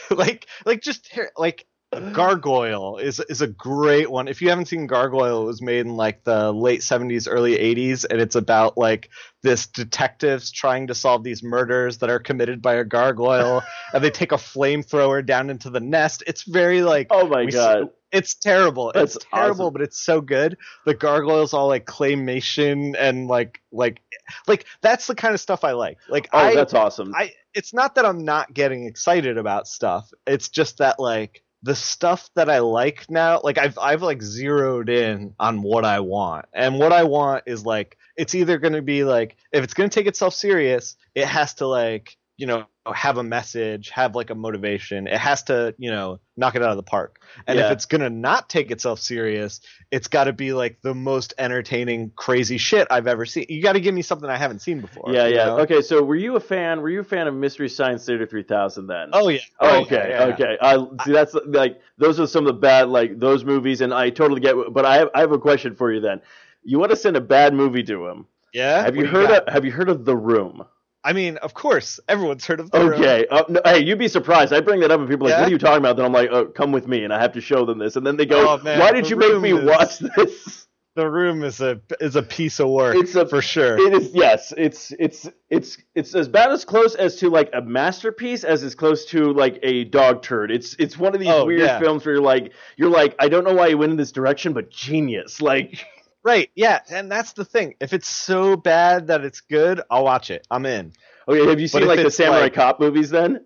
[0.09, 4.29] like like just like Gargoyle is is a great one.
[4.29, 8.05] If you haven't seen Gargoyle, it was made in like the late 70s early 80s
[8.09, 9.09] and it's about like
[9.41, 13.61] this detectives trying to solve these murders that are committed by a gargoyle
[13.93, 16.23] and they take a flamethrower down into the nest.
[16.27, 18.93] It's very like oh my god, it's terrible.
[18.93, 19.73] That's it's terrible, awesome.
[19.73, 20.57] but it's so good.
[20.85, 24.01] The gargoyles all like claymation and like like
[24.47, 25.97] like that's the kind of stuff I like.
[26.07, 27.13] Like oh I that's awesome.
[27.13, 30.09] I it's not that I'm not getting excited about stuff.
[30.25, 34.89] It's just that like the stuff that I like now, like I've I've like zeroed
[34.89, 36.45] in on what I want.
[36.53, 39.89] And what I want is like it's either going to be like if it's going
[39.89, 44.31] to take itself serious, it has to like, you know, have a message, have like
[44.31, 45.05] a motivation.
[45.05, 47.21] It has to, you know, knock it out of the park.
[47.45, 47.67] And Yeah.
[47.67, 51.35] if it's going to not take itself serious, it's got to be like the most
[51.37, 53.45] entertaining crazy shit I've ever seen.
[53.47, 55.13] You got to give me something I haven't seen before.
[55.13, 55.45] yeah, yeah.
[55.45, 55.59] know?
[55.59, 56.81] Okay, so were you a fan?
[56.81, 59.09] Were you a fan of Mystery Science Theater 3000 then?
[59.13, 59.39] Oh yeah.
[59.59, 60.33] Oh, Oh, okay, yeah, yeah.
[60.33, 60.57] okay.
[60.59, 61.11] I see.
[61.11, 64.55] That's like those are some of the bad like those movies, and I totally get.
[64.73, 66.19] But I have I have a question for you then.
[66.63, 68.25] you want to send a bad movie to him.
[68.51, 68.81] Yeah.
[68.83, 70.65] Have you What heard of Have you heard of The Room?
[71.03, 72.93] I mean, of course, everyone's heard of the Room.
[73.01, 73.25] Okay.
[73.29, 74.53] Uh, no, hey, you'd be surprised.
[74.53, 75.41] I bring that up and people are like, Yeah?
[75.41, 77.33] "What are you talking about?" Then I'm like, oh, "Come with me," and I have
[77.33, 79.53] to show them this, and then they go, Oh, man, "Why did you make me
[79.53, 82.97] is- watch this?" The Room is a is a piece of work.
[82.97, 83.77] It's a- for sure.
[83.79, 84.53] It is yes.
[84.57, 88.75] It's it's it's it's as bad as close as to like a masterpiece as it's
[88.75, 90.51] close to like a dog turd.
[90.51, 91.79] It's it's one of these Oh, weird yeah.
[91.79, 94.51] films where you're like you're like I don't know why you went in this direction,
[94.51, 95.41] but genius.
[95.41, 95.79] Like
[96.23, 97.75] Right, yeah, and that's the thing.
[97.79, 100.45] If it's so bad that it's good, I'll watch it.
[100.51, 100.93] I'm in.
[101.27, 103.45] okay, have you seen like the Samurai like- Cop movies then?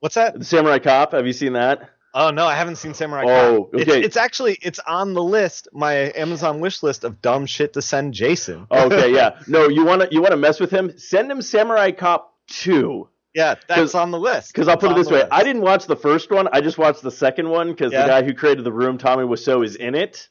[0.00, 0.38] What's that?
[0.38, 1.12] The Samurai Cop.
[1.12, 1.90] Have you seen that?
[2.14, 3.74] Oh no, I haven't seen Samurai Oh, Cop.
[3.80, 4.02] It's, okay.
[4.02, 8.14] it's actually it's on the list, my Amazon wish list of dumb shit to send
[8.14, 8.66] Jason.
[8.70, 9.38] Oh, okay, yeah.
[9.48, 10.96] No, you want to you want to mess with him?
[10.98, 13.08] Send him Samurai Cop two.
[13.34, 14.52] yeah, that's on the list.
[14.54, 15.28] Because I'll put it this way: list.
[15.32, 16.48] I didn't watch the first one.
[16.52, 18.02] I just watched the second one because Yeah.
[18.02, 20.28] the guy who created the room, Tommy Wiseau, is in it.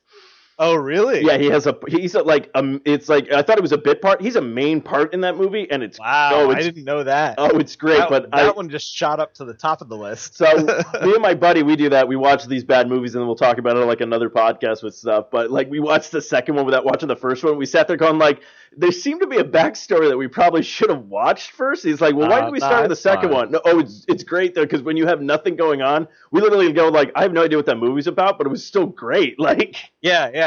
[0.58, 1.22] Oh really?
[1.22, 3.78] Yeah, he has a he's a, like um it's like I thought it was a
[3.78, 4.22] bit part.
[4.22, 7.36] He's a main part in that movie, and it's Wow, oh I didn't know that.
[7.38, 7.98] oh it's great.
[7.98, 10.36] that, but that I one just shot up to the top of the list.
[10.38, 10.46] so
[11.02, 12.08] me and my buddy we do that.
[12.08, 14.82] We watch these bad movies and then we'll talk about it on like another podcast
[14.82, 15.26] with stuff.
[15.30, 17.58] But like we watched the second one without watching the first one.
[17.58, 18.42] We sat there going like
[18.78, 21.84] there seemed to be a backstory that we probably should have watched first.
[21.84, 23.38] He's like, well, why Uh, did we start with the second fine.
[23.38, 23.52] one?
[23.52, 26.72] No, oh, it's it's great though because when you have nothing going on, we literally
[26.72, 29.36] go like, I have no idea what that movie's about, but it was still great.
[29.46, 29.76] Like.
[30.02, 30.45] Yeah, yeah.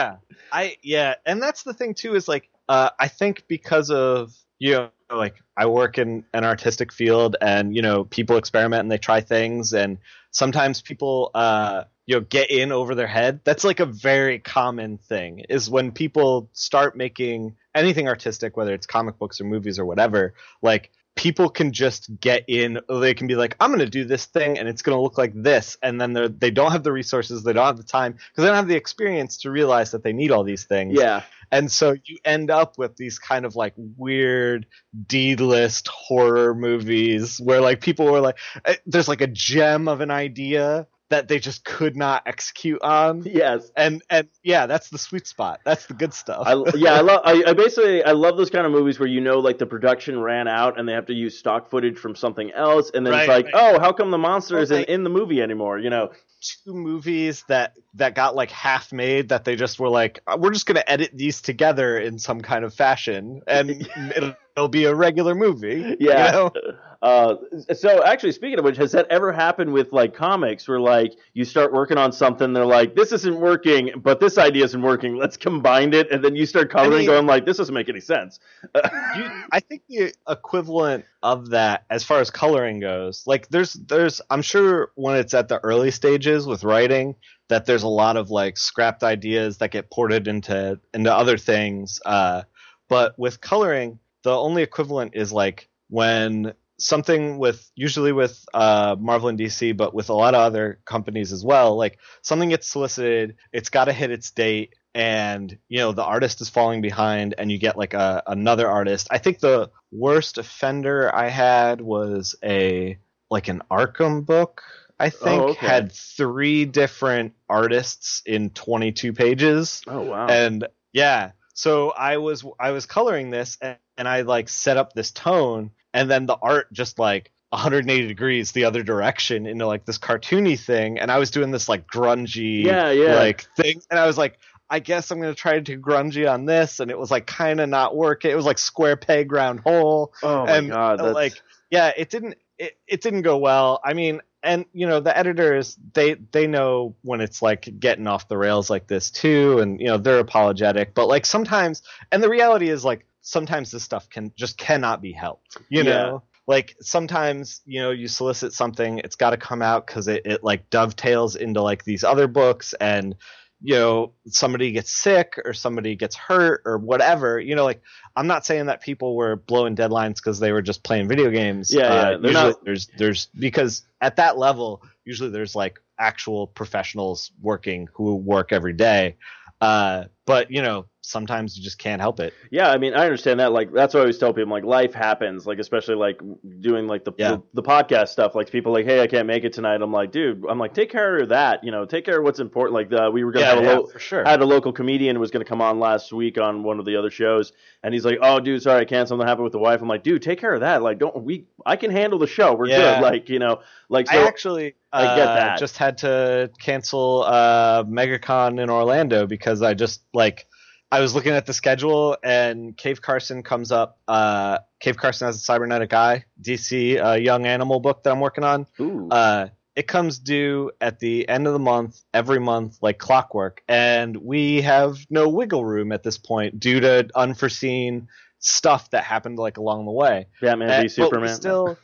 [0.52, 4.72] I yeah, and that's the thing too is like uh I think because of you
[4.72, 8.98] know like I work in an artistic field and you know people experiment and they
[8.98, 9.98] try things and
[10.30, 13.40] sometimes people uh you know get in over their head.
[13.44, 18.86] That's like a very common thing is when people start making anything artistic whether it's
[18.86, 23.34] comic books or movies or whatever, like people can just get in they can be
[23.34, 26.00] like i'm going to do this thing and it's going to look like this and
[26.00, 28.54] then they're they don't have the resources they don't have the time because they don't
[28.54, 30.96] have the experience to realize that they need all these things.
[30.96, 34.66] Yeah, and so you end up with these kind of like weird
[35.06, 40.10] d-list horror movies where like people were like eh, there's like a gem of an
[40.10, 43.70] idea that they just could not execute on yes.
[43.76, 47.20] and and yeah that's the sweet spot that's the good stuff I, yeah, I love.
[47.24, 50.20] I, I basically I love those kind of movies where you know like the production
[50.20, 53.28] ran out and they have to use stock footage from something else, and then it's
[53.28, 53.54] like, right.
[53.54, 55.78] oh, how come the monster Well, isn't like- in the movie anymore?
[55.78, 56.10] You know?
[56.40, 60.52] Two movies that that got like half made that they just were like "Uh, we're
[60.52, 63.70] just going to edit these together in some kind of fashion and
[64.16, 66.26] it'll, it'll be a regular movie Yeah.
[66.26, 66.52] you know?
[67.00, 67.36] Uh,
[67.74, 71.44] so actually, speaking of which, has that ever happened with like comics where like you
[71.44, 75.14] start working on something, they're like, this isn't working, but this idea isn't working.
[75.14, 78.00] Let's combine it, and then you start coloring, mean- going like, this doesn't make any
[78.00, 78.40] sense.
[78.74, 84.20] you, I think the equivalent of that, as far as coloring goes, like there's there's
[84.30, 87.16] I'm sure when it's at the early stages with writing
[87.48, 92.00] that there's a lot of like scrapped ideas that get ported into into other things.
[92.04, 92.42] Uh,
[92.88, 99.28] but with coloring, the only equivalent is like when something with usually with uh, Marvel
[99.28, 101.76] and DC, but with a lot of other companies as well.
[101.76, 106.40] Like something gets solicited, it's got to hit its date, and you know the artist
[106.40, 109.08] is falling behind, and you get like a another artist.
[109.10, 112.98] I think the worst offender I had was a
[113.30, 114.62] like an Arkham book.
[115.00, 115.66] I oh, think Oh, okay.
[115.66, 120.26] had three different artists in 22 pages Oh wow.
[120.26, 124.92] and yeah so i was i was coloring this and, and i like set up
[124.94, 129.84] this tone and then the art just like 180 degrees the other direction into like
[129.84, 133.14] this cartoony thing and i was doing this like grungy Yeah, yeah.
[133.14, 134.38] like thing and i was like
[134.70, 137.60] i guess i'm gonna try to do grungy on this and it was like kind
[137.60, 141.00] of not working it was like square peg round hole oh my and god.
[141.00, 141.14] Uh, that's...
[141.14, 145.16] like yeah it didn't it, it didn't go well i mean and you know the
[145.16, 149.80] editors they they know when it's like getting off the rails like this too and
[149.80, 154.08] you know they're apologetic but like sometimes and the reality is like sometimes this stuff
[154.08, 155.92] can just cannot be helped you Yeah.
[155.92, 160.22] know like sometimes you know you solicit something it's got to come out because it,
[160.24, 163.16] it like dovetails into like these other books and
[163.60, 167.82] you know somebody gets sick or somebody gets hurt or whatever you know like
[168.14, 171.72] i'm not saying that people were blowing deadlines because they were just playing video games
[171.72, 175.80] Yeah, yeah, Uh, they're usually not- there's there's because at that level usually there's like
[175.98, 179.16] actual professionals working who work every day.
[179.60, 183.40] Uh but you know sometimes you just can't help it Yeah, I mean, I understand
[183.40, 183.52] that.
[183.52, 184.52] Like, that's what I always tell people.
[184.52, 185.46] Like, life happens.
[185.46, 186.20] Like, especially like
[186.60, 187.30] doing like the Yeah.
[187.30, 188.34] the, the podcast stuff.
[188.34, 189.80] Like, people like, hey, I can't make it tonight.
[189.82, 191.64] I'm like, dude, I'm like, take care of that.
[191.64, 192.74] You know, take care of what's important.
[192.74, 195.20] Like, the, we were gonna have a lo- for sure had a local comedian who
[195.20, 198.04] was going to come on last week on one of the other shows, and he's
[198.04, 199.08] like, "Oh, dude, sorry, I can't.
[199.08, 200.82] Something happened with the wife." I'm like, "Dude, take care of that.
[200.82, 201.46] Like, don't we?
[201.64, 202.54] I can handle the show.
[202.54, 202.96] We're Yeah.
[202.96, 203.02] good.
[203.02, 207.84] Like, you know, like so." I actually I get uh, just had to cancel uh,
[207.84, 210.46] MegaCon in Orlando because I just like
[210.90, 213.98] I was looking at the schedule, and Cave Carson comes up.
[214.08, 218.44] Uh, Cave Carson has a cybernetic eye, DC uh, young animal book that I'm working
[218.44, 218.66] on.
[218.80, 219.08] Ooh.
[219.10, 224.16] Uh, it comes due at the end of the month, every month, like clockwork, and
[224.16, 228.08] we have no wiggle room at this point due to unforeseen
[228.40, 230.26] stuff that happened like along the way.
[230.40, 231.34] Batman Uh, v but we Superman.
[231.34, 231.78] still,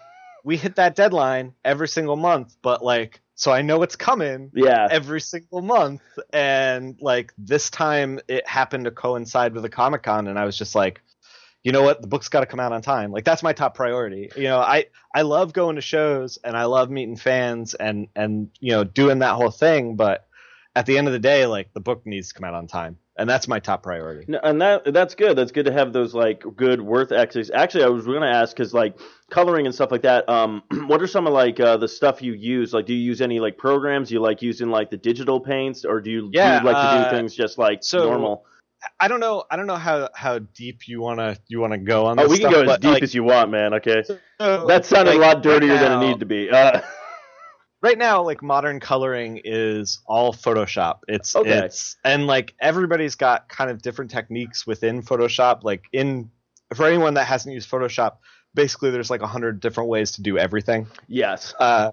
[0.44, 4.86] we hit that deadline every single month, but like, so I know it's coming yeah.
[4.90, 10.28] every single month, and like this time it happened to coincide with a Comic Con,
[10.28, 11.02] and I was just like,
[11.64, 13.10] you know what, the book's got to come out on time.
[13.10, 14.30] Like that's my top priority.
[14.36, 18.50] You know, I I love going to shows and I love meeting fans and and
[18.60, 20.26] you know doing that whole thing, but
[20.76, 22.98] at the end of the day, like the book needs to come out on time,
[23.16, 24.24] and that's my top priority.
[24.26, 25.36] No, and that that's good.
[25.36, 27.50] That's good to have those like good worth access.
[27.52, 28.98] Actually, I was going to ask because like
[29.30, 30.28] coloring and stuff like that.
[30.28, 32.72] Um, what are some of like uh, the stuff you use?
[32.72, 34.10] Like, do you use any like programs?
[34.10, 36.88] You like using like the digital paints, or do you, Yeah, do you like to
[36.88, 38.46] uh, do things just like so normal?
[39.00, 39.44] I don't know.
[39.50, 42.18] I don't know how how deep you wanna you wanna go on.
[42.18, 43.74] Oh, we can stuff, go as deep like, as you want, man.
[43.74, 44.18] Okay, so,
[44.66, 46.50] that sounded like, a lot dirtier right than it now- needed to be.
[46.50, 46.80] Uh,
[47.84, 51.66] right now like modern coloring is all photoshop it's Okay.
[51.66, 56.30] it's and like everybody's got kind of different techniques within photoshop like in
[56.74, 58.16] for anyone that hasn't used photoshop
[58.54, 61.54] basically there's like a hundred different ways to do everything yes.
[61.60, 61.90] uh,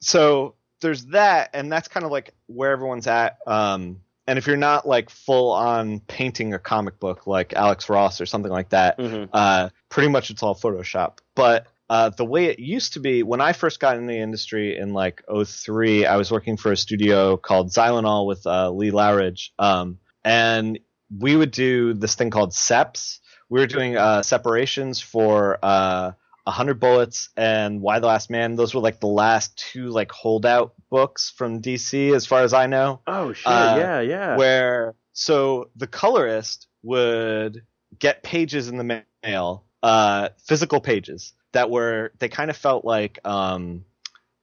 [0.00, 4.56] so there's that and that's kind of like where everyone's at um, and if you're
[4.56, 9.00] not like full on painting a comic book like alex ross or something like that
[9.00, 11.18] hmm uh, pretty much it's all Photoshop.
[11.36, 14.78] But uh, the way it used to be when I first got in the industry
[14.78, 19.52] in like 03, I was working for a studio called Zylonol with uh, Lee Loughridge.
[19.58, 20.78] Um, and
[21.16, 23.20] we would do this thing called SEPs.
[23.50, 26.12] We were doing uh, separations for uh,
[26.44, 28.56] 100 Bullets and Y the Last Man.
[28.56, 32.66] Those were like the last two like holdout books from DC, as far as I
[32.66, 33.46] know Oh shit!
[33.46, 34.36] Uh, yeah, yeah.
[34.36, 37.62] where so the colorist would
[37.98, 43.18] get pages in the mail, uh, physical pages that were they kind of felt like
[43.24, 43.84] um,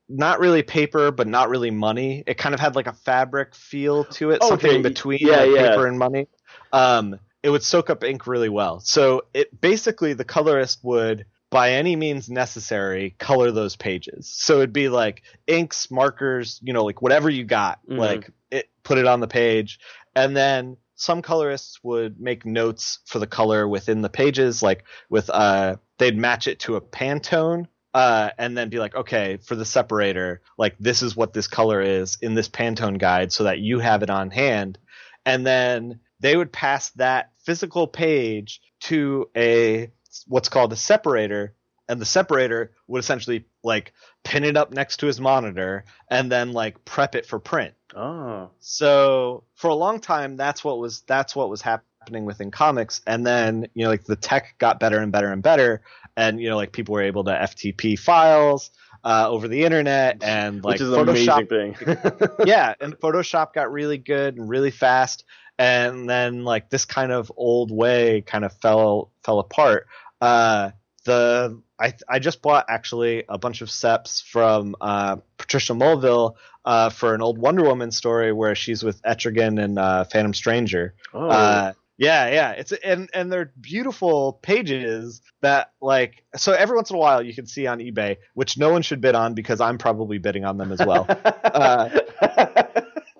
[0.08, 2.24] not really paper, but not really money.
[2.26, 5.50] It kind of had like a fabric feel to it, something in between yeah, like,
[5.50, 5.68] yeah.
[5.70, 6.26] paper and money.
[6.72, 8.80] Um, it would soak up ink really well.
[8.80, 14.32] So it basically the colorist would by any means necessary color those pages.
[14.34, 17.98] So it'd be like inks, markers, you know, like whatever you got, Mhm.
[17.98, 19.78] like it put it on the page.
[20.16, 25.28] And then some colorists would make notes for the color within the pages, like with
[25.30, 29.64] uh they'd match it to a Pantone uh, and then be like, okay, for the
[29.64, 33.80] separator, like this is what this color is in this Pantone guide, so that you
[33.80, 34.78] have it on hand,
[35.26, 39.90] and then they would pass that physical page to a
[40.28, 41.54] what's called a separator,
[41.88, 43.92] and the separator would essentially like
[44.24, 47.74] pin it up next to his monitor and then like prep it for print.
[47.94, 53.00] oh, So for a long time, that's what was that's what was happening within comics,
[53.06, 55.82] and then you know like the tech got better and better and better,
[56.16, 58.70] and you know like people were able to FTP files
[59.04, 62.28] uh, over the internet, and like which is Photoshop amazing thing.
[62.46, 65.24] yeah, and Photoshop got really good and really fast,
[65.58, 69.86] and then like this kind of old way kind of fell fell apart.
[70.20, 70.70] Uh,
[71.04, 76.34] the I I just bought actually a bunch of seps from uh, Patricia Mulvihill
[76.64, 80.94] uh, for an old Wonder Woman story where she's with Etrigan and uh, Phantom Stranger.
[81.12, 82.50] oh, Uh, yeah, yeah.
[82.52, 87.34] It's and and they're beautiful pages that like so every once in a while you
[87.34, 90.56] can see on eBay, which no one should bid on because I'm probably bidding on
[90.56, 91.06] them as well.
[91.44, 92.00] uh,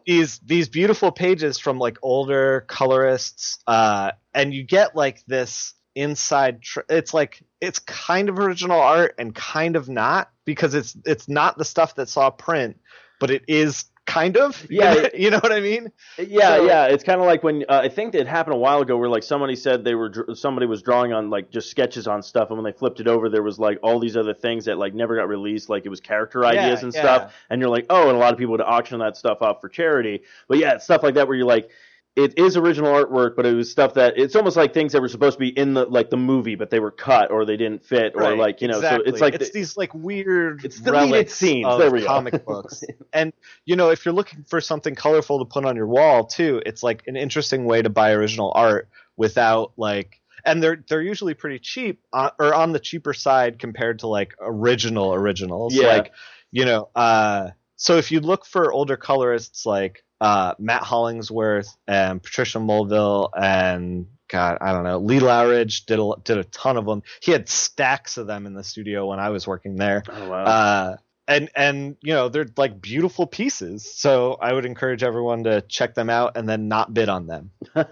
[0.07, 6.62] these these beautiful pages from like older colorists, uh, and you get like this inside.
[6.62, 11.28] Tr- it's like it's kind of original art and kind of not because it's it's
[11.28, 12.78] not the stuff that saw print,
[13.20, 14.66] but it is kind of.
[14.70, 15.07] Yeah.
[15.14, 15.93] you know what I mean.
[16.18, 16.86] Yeah, So- yeah.
[16.86, 19.22] It's kind of like when uh, I think it happened a while ago, where like
[19.22, 22.64] somebody said they were somebody was drawing on like just sketches on stuff, and when
[22.64, 25.28] they flipped it over, there was like all these other things that like never got
[25.28, 27.01] released, like it was character ideas Yeah, and yeah.
[27.01, 29.61] stuff, and you're like, oh, and a lot of people would auction that stuff off
[29.61, 30.22] for charity.
[30.49, 31.70] But yeah, it's stuff like that where you're like.
[32.14, 35.08] It is original artwork, but it was stuff that it's almost like things that were
[35.08, 37.82] supposed to be in the like the movie, but they were cut or they didn't
[37.84, 38.76] fit, or Right, like you know.
[38.76, 39.04] exactly.
[39.06, 41.66] So it's like it's the- these like weird It's deleted scenes.
[41.66, 42.06] of There we go.
[42.08, 42.84] comic books.
[43.14, 43.32] and
[43.64, 46.82] you know, if you're looking for something colorful to put on your wall too, it's
[46.82, 51.58] like an interesting way to buy original art without like and they're they're usually pretty
[51.60, 55.86] cheap uh, or on the cheaper side compared to like original originals Yeah.
[55.86, 56.12] like
[56.50, 62.22] you know uh so if you look for older colorists like uh Matt Hollingsworth and
[62.22, 64.98] Patricia Mulvihill and God, I don't know.
[64.98, 67.02] Lee Loughridge did a did a ton of them.
[67.20, 70.02] He had stacks of them in the studio when I was working there.
[70.08, 70.44] oh wow.
[70.44, 70.96] Uh,
[71.28, 73.92] and and you know they're like beautiful pieces.
[73.94, 77.50] So I would encourage everyone to check them out and then not bid on them.
[77.74, 77.84] All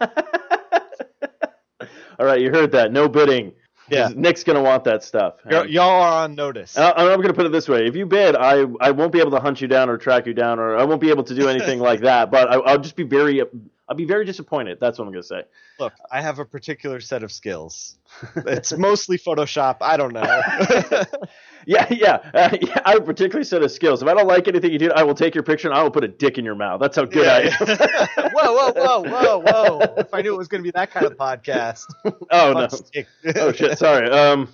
[2.27, 2.93] right, you heard that.
[2.93, 3.53] No bidding.
[3.91, 4.11] Yeah.
[4.15, 5.35] Nick's gonna want that stuff.
[5.51, 6.77] Y'all y'all are on notice.
[6.77, 9.33] Uh, I'm gonna put it this way: if you bid, I I won't be able
[9.33, 11.49] to hunt you down or track you down, or I won't be able to do
[11.49, 12.31] anything like that.
[12.31, 13.43] But I, I'll just be very,
[13.91, 14.79] I'll be very disappointed.
[14.81, 15.43] That's what I'm gonna say.
[15.81, 17.99] Look, I have a particular set of skills.
[18.47, 19.79] It's mostly Photoshop.
[19.81, 21.03] I don't know.
[21.67, 22.81] Yeah, yeah, uh, yeah.
[22.87, 24.01] I have a particular set of skills.
[24.01, 25.91] If I don't like anything you do, I will take your picture and I will
[25.91, 26.81] put a dick in your mouth.
[26.81, 28.31] That's how good I am.
[28.33, 29.95] whoa, whoa, whoa, whoa, whoa!
[29.99, 31.85] If I knew it was going to be that kind of podcast.
[32.31, 32.69] oh no.
[33.37, 33.79] Oh shit.
[33.79, 34.09] Sorry.
[34.11, 34.51] Um,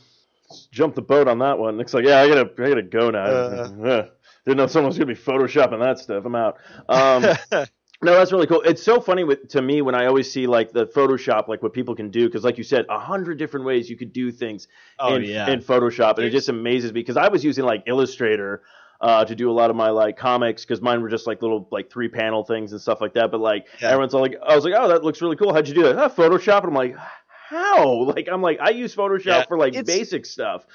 [0.73, 1.77] jump the boat on that one.
[1.79, 3.25] Looks like, yeah, I gotta, I gotta go now.
[3.25, 4.07] Uh.
[4.45, 6.25] Didn't know someone was gonna be photoshopping that stuff.
[6.25, 6.57] I'm out.
[6.89, 7.69] Um.
[8.03, 8.61] No, that's really cool.
[8.63, 11.73] It's so funny with, to me when I always see like the Photoshop, like what
[11.73, 14.69] people can do, because like you said, a hundred different ways you could do things
[14.99, 15.49] oh in, yeah.
[15.51, 18.63] in Photoshop, and it just amazes me because I was using like Illustrator
[19.01, 21.69] uh, to do a lot of my like comics because mine were just like little
[21.71, 23.31] like three panel things and stuff like that.
[23.31, 23.89] But like Yeah.
[23.89, 25.53] everyone's all like, I was like, oh, that looks really cool.
[25.55, 25.99] How'd you do that?
[25.99, 26.59] Ah, Photoshop.
[26.59, 26.97] And I'm like,
[27.49, 28.03] how?
[28.15, 30.67] Like I'm like I use Photoshop Yeah, for like basic stuff.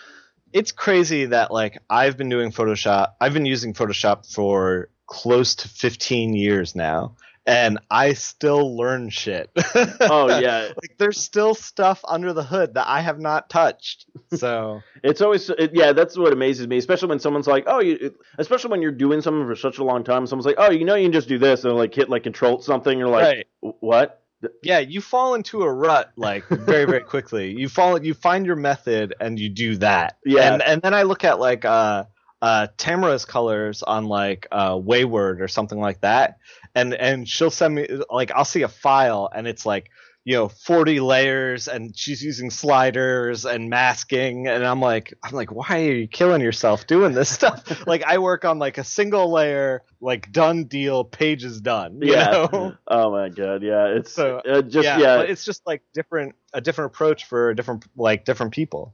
[0.53, 3.13] it's crazy that like I've been doing Photoshop.
[3.19, 9.49] I've been using Photoshop for close to 15 years now, and I still learn shit.
[9.99, 14.05] Oh yeah, like there's still stuff under the hood that I have not touched.
[14.33, 15.91] So It's always it, yeah.
[15.91, 19.45] That's what amazes me, especially when someone's like, "Oh, you," especially when you're doing something
[19.45, 20.25] for such a long time.
[20.27, 22.61] Someone's like, "Oh, you know, you can just do this," and like hit like control
[22.61, 22.97] something.
[22.97, 23.23] You're like,
[23.61, 23.73] right.
[23.79, 24.21] "What?"
[24.63, 27.51] Yeah, you fall into a rut like very very quickly.
[27.51, 30.17] You fall you find your method and you do that.
[30.25, 30.53] Yeah.
[30.53, 32.05] And and then I look at like uh
[32.41, 36.37] uh Tamra's colors on like uh Wayward or something like that.
[36.75, 39.89] And and she'll send me like I'll see a file and it's like
[40.23, 45.51] you know 40 layers and she's using sliders and masking and I'm like I'm like
[45.51, 49.31] why are you killing yourself doing this stuff like I work on like a single
[49.31, 52.47] layer like done deal pages done you Yeah.
[52.53, 52.73] know?
[52.87, 53.87] Oh my god, yeah.
[53.87, 55.21] It's So, uh, just yeah, yeah.
[55.21, 58.93] it's just like different a different approach for different like different people.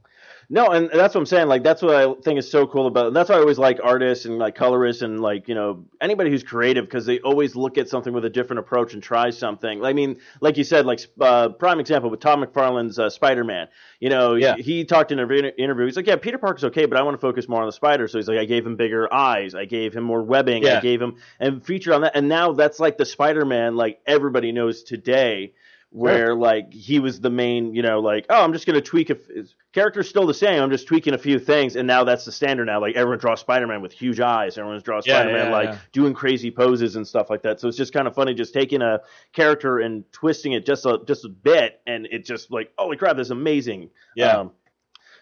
[0.50, 1.48] No, and that's what I'm saying.
[1.48, 3.08] Like that's what I think is so cool about.
[3.08, 6.30] and That's why I always like artists and like colorists and like you know anybody
[6.30, 9.84] who's creative because they always look at something with a different approach and try something.
[9.84, 13.68] I mean, like you said, like uh, prime example with Todd McFarlane's uh, Spider-Man.
[14.00, 14.56] You know, Yeah.
[14.56, 15.84] he talked in an interview.
[15.84, 18.08] He's like, yeah, Peter Parker's okay, but I want to focus more on the spider.
[18.08, 21.02] So he's like, I gave him bigger eyes, I gave him more webbing, I gave
[21.02, 22.12] him and feature on that.
[22.14, 25.52] And now that's like the Spider-Man like everybody knows today.
[25.90, 29.14] Where like he was the main, you know, like oh, I'm just gonna tweak a
[29.14, 30.60] f- his character's still the same.
[30.60, 32.80] I'm just tweaking a few things, and now that's the standard now.
[32.80, 34.58] Like everyone draws Spider-Man with huge eyes.
[34.58, 35.78] Everyone draws Yeah, Spider-Man yeah, like yeah.
[35.92, 37.60] doing crazy poses and stuff like that.
[37.60, 39.00] So it's just kind of funny, just taking a
[39.32, 43.16] character and twisting it just a just a bit, and it just like holy crap,
[43.16, 43.90] this is amazing.
[44.16, 44.38] Yeah.
[44.38, 44.50] Um,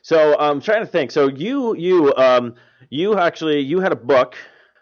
[0.00, 1.10] so I'm trying to think.
[1.10, 2.54] So you you um
[2.88, 4.36] you actually you had a book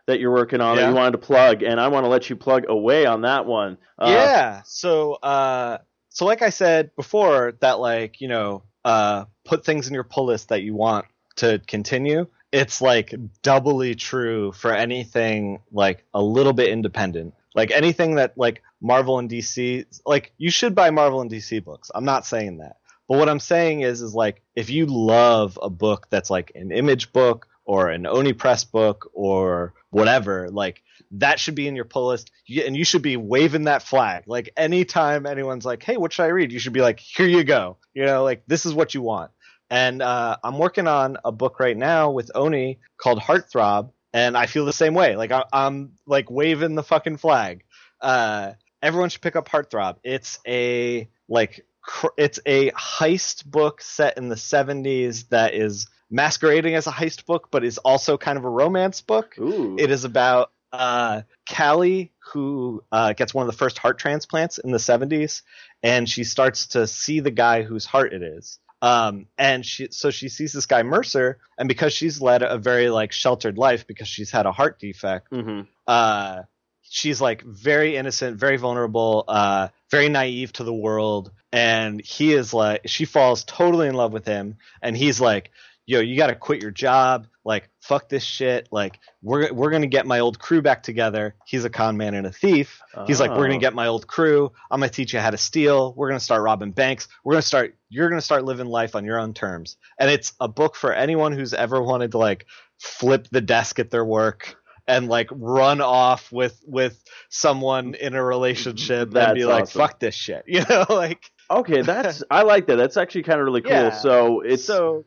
[0.06, 2.36] that you're working on that you wanted to plug, and I want to let you
[2.36, 3.78] plug away on that one.
[3.98, 4.62] Uh, yeah.
[4.66, 5.78] So uh
[6.10, 10.26] so like I said before that like, you know, uh put things in your pull
[10.26, 11.06] list that you want
[11.36, 12.26] to continue.
[12.52, 17.34] It's like doubly true for anything like a little bit independent.
[17.54, 21.90] Like anything that like Marvel and DC like you should buy Marvel and DC books.
[21.94, 22.76] I'm not saying that.
[23.08, 26.72] But what I'm saying is is like if you love a book that's like an
[26.72, 31.84] image book or an Oni Press book or whatever, like that should be in your
[31.84, 32.30] pull list.
[32.64, 34.24] And you should be waving that flag.
[34.26, 37.44] Like anytime anyone's like, "Hey, what should I read?" You should be like, "Here you
[37.44, 39.30] go." You know, like this is what you want.
[39.70, 44.46] And uh, I'm working on a book right now with Oni called Heartthrob, and I
[44.46, 45.16] feel the same way.
[45.16, 47.64] Like I, I'm like waving the fucking flag.
[48.00, 48.52] Uh,
[48.82, 49.96] everyone should pick up Heartthrob.
[50.04, 56.74] It's a like cr- it's a heist book set in the 70s that is masquerading
[56.74, 59.34] as a heist book, but is also kind of a romance book.
[59.38, 59.76] Ooh.
[59.78, 64.70] It is about uh, Callie, who uh, gets one of the first heart transplants in
[64.70, 65.42] the 70s,
[65.82, 68.58] and she starts to see the guy whose heart it is.
[68.82, 72.90] Um, and she, so she sees this guy Mercer, and because she's led a very
[72.90, 76.42] like sheltered life because she's had a heart defect, hmm uh,
[76.82, 82.52] she's like very innocent, very vulnerable, uh, very naive to the world, and he is
[82.52, 85.50] like she falls totally in love with him, and he's like,
[85.86, 89.86] "Yo, you got to quit your job, like fuck this shit, like we're we're gonna
[89.86, 92.80] get my old crew back together." He's a con man and a thief.
[93.06, 93.60] He's like, "We're gonna Oh.
[93.60, 94.52] get my old crew.
[94.70, 95.92] I'm gonna teach you how to steal.
[95.96, 97.08] We're gonna start robbing banks.
[97.24, 97.74] We're gonna start.
[97.88, 101.32] You're gonna start living life on your own terms." And it's a book for anyone
[101.32, 102.46] who's ever wanted to like
[102.78, 104.56] flip the desk at their work
[104.86, 109.78] and like run off with with someone in a relationship That's and be like awesome.
[109.80, 112.76] fuck this shit you know like Okay, that's I like that.
[112.76, 113.70] That's actually kind of really cool.
[113.70, 113.90] Yeah.
[113.90, 115.04] So it's so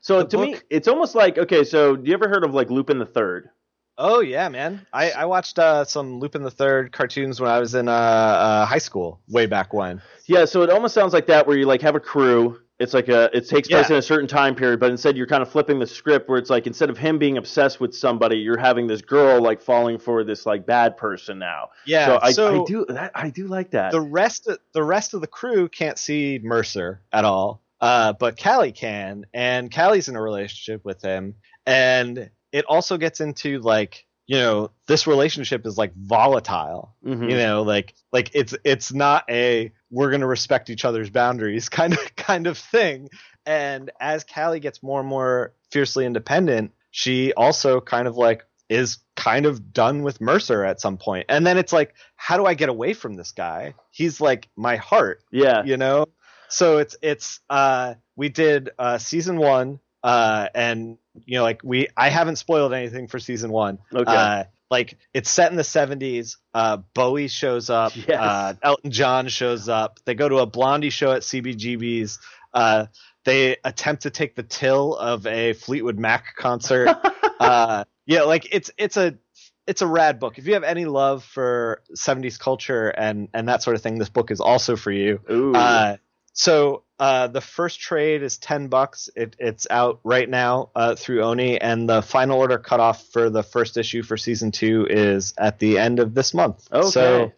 [0.00, 1.64] so the to me, it's almost like okay.
[1.64, 3.50] So do you ever heard of like Lupin the Third?
[3.98, 4.86] Oh yeah, man.
[4.94, 8.64] I, I watched uh, some Lupin the Third cartoons when I was in uh, uh,
[8.66, 10.00] high school, way back when.
[10.26, 12.60] Yeah, so it almost sounds like that where you like have a crew.
[12.78, 13.96] It's like a it takes place Yeah.
[13.96, 16.48] in a certain time period, but instead you're kind of flipping the script where it's
[16.48, 20.24] like instead of him being obsessed with somebody, you're having this girl like falling for
[20.24, 21.68] this like bad person now.
[21.84, 22.06] Yeah.
[22.06, 23.92] so I, so I do that I do like that.
[23.92, 27.60] the rest of, the rest of the crew can't see Mercer at all.
[27.80, 31.34] Uh, but Callie can, and Callie's in a relationship with him,
[31.66, 36.94] and it also gets into like you know this relationship is like volatile.
[37.04, 37.30] Mhm.
[37.30, 41.94] You know, like like it's it's not a we're gonna respect each other's boundaries kind
[41.94, 43.08] of kind of thing.
[43.46, 48.98] And as Callie gets more and more fiercely independent, she also kind of like is
[49.16, 51.26] kind of done with Mercer at some point.
[51.28, 53.74] And then it's like, how do I get away from this guy?
[53.90, 55.64] He's like my heart, Yeah.
[55.64, 56.06] you know?
[56.50, 61.88] So it's it's uh we did uh season one, uh and you know, like we
[61.96, 63.78] I haven't spoiled anything for season one.
[63.94, 64.12] Okay.
[64.12, 66.36] Uh like it's set in the 70s.
[66.54, 67.92] Uh, Bowie shows up.
[67.96, 68.10] Yes.
[68.10, 69.98] Uh, Elton John shows up.
[70.04, 72.20] They go to a Blondie show at CBGB's.
[72.54, 72.86] Uh,
[73.24, 76.96] they attempt to take the till of a Fleetwood Mac concert.
[77.40, 79.18] uh, yeah, like it's it's a
[79.66, 80.38] it's a rad book.
[80.38, 84.08] If you have any love for 70s culture and and that sort of thing, this
[84.08, 85.20] book is also for you.
[85.30, 85.54] Ooh.
[85.54, 85.96] Uh,
[86.32, 89.08] so uh, the first trade is ten bucks.
[89.16, 93.42] It, it's out right now uh, through Oni, and the final order cutoff for the
[93.42, 96.68] first issue for season two is at the end of this month.
[96.72, 96.88] okay.
[96.88, 97.32] So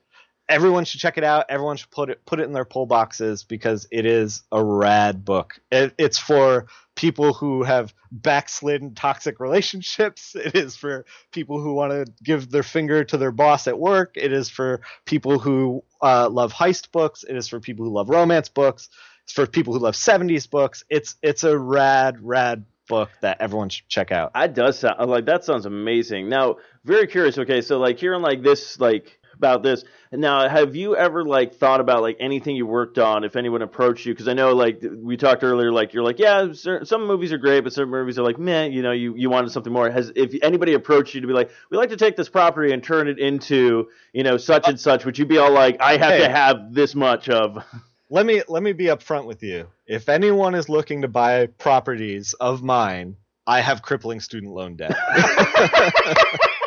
[0.52, 1.46] everyone should check it out.
[1.48, 5.24] Everyone should put it put it in their pull boxes because it is a rad
[5.24, 5.58] book.
[5.70, 10.36] It, it's for people who have backslidden toxic relationships.
[10.42, 14.12] It is for people who want to give their finger to their boss at work.
[14.16, 17.24] It is for people who uh, love heist books.
[17.24, 18.90] It is for people who love romance books.
[19.24, 20.84] It's for people who love 70s books.
[20.90, 24.34] It's it's a rad rad book that everyone should check out.
[24.34, 26.28] That does sound like that sounds amazing.
[26.28, 27.38] Now, very curious.
[27.38, 29.84] Okay, so like hearing like this, like about this.
[30.12, 33.24] Now, have you ever like thought about like anything you worked on?
[33.24, 36.52] If anyone approached you, because I know like we talked earlier, like you're like, yeah,
[36.52, 39.50] some movies are great, but some movies are like, man, you know, you you wanted
[39.50, 39.90] something more.
[39.90, 42.82] Has if anybody approached you to be like, we like to take this property and
[42.84, 46.10] turn it into, you know, such and such, would you be all like, I have
[46.12, 46.18] Hey.
[46.20, 47.64] to have this much of?
[48.10, 49.66] let me let me be upfront with you.
[49.86, 53.16] If anyone is looking to buy properties of mine,
[53.46, 54.94] I have crippling student loan debt.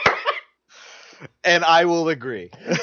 [1.44, 2.52] and I will agree.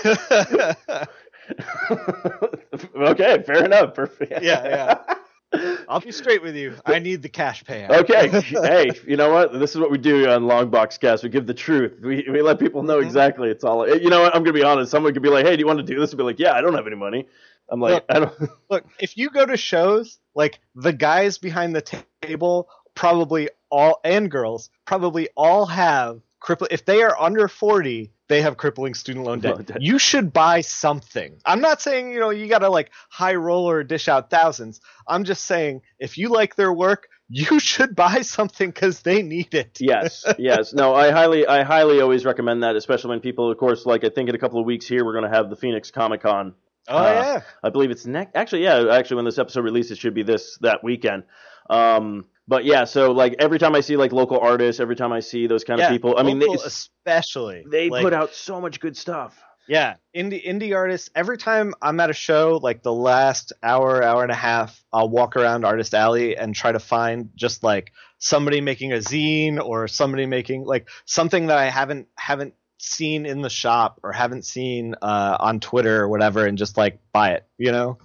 [2.96, 3.94] okay, fair enough.
[3.94, 4.42] Perfect.
[4.42, 5.14] Yeah, yeah.
[5.88, 6.76] I'll be straight with you.
[6.86, 7.90] I need the cash payout.
[7.90, 8.28] Okay.
[8.40, 9.52] hey, you know what?
[9.58, 11.22] This is what we do on Longbox Cast.
[11.22, 11.98] We give the truth.
[12.02, 13.04] We, we let people know Mhm.
[13.04, 13.50] exactly.
[13.50, 13.86] It's all.
[13.86, 14.34] You know what?
[14.34, 14.90] I'm gonna be honest.
[14.90, 16.52] Someone could be like, "Hey, do you want to do this?" And be like, "Yeah,
[16.52, 17.26] I don't have any money."
[17.68, 18.04] I'm like, Look.
[18.08, 18.50] I don't.
[18.70, 24.30] Look, if you go to shows, like the guys behind the table probably all and
[24.30, 29.40] girls probably all have cripple if they are under 40 they have crippling student loan
[29.40, 29.66] debt.
[29.66, 29.82] debt.
[29.82, 31.36] You should buy something.
[31.44, 34.80] I'm not saying, you know, you got to like high roller dish out thousands.
[35.06, 39.52] I'm just saying if you like their work, you should buy something cuz they need
[39.54, 39.76] it.
[39.80, 40.72] yes, yes.
[40.72, 44.08] No, I highly, I highly always recommend that, especially when people, of course, like I
[44.08, 46.54] think in a couple of weeks here, we're gonna have the Phoenix Comic Con.
[46.88, 47.40] Oh Uh, yeah.
[47.62, 48.34] I believe it's next.
[48.34, 48.86] Actually, yeah.
[48.90, 51.24] Actually, when this episode releases, it should be this that weekend.
[51.68, 55.20] Um, but yeah, so like every time I see like local artists, every time I
[55.20, 58.60] see those kind yeah, of people, I mean, they, especially they like, put out so
[58.60, 59.40] much good stuff.
[59.68, 61.08] Yeah, indie indie artists.
[61.14, 65.08] Every time I'm at a show, like the last hour, hour and a half, I'll
[65.08, 69.86] walk around Artist Alley and try to find just like somebody making a zine or
[69.86, 74.96] somebody making like something that I haven't haven't seen in the shop or haven't seen
[75.00, 77.98] uh, on Twitter or whatever, and just like buy it, you know,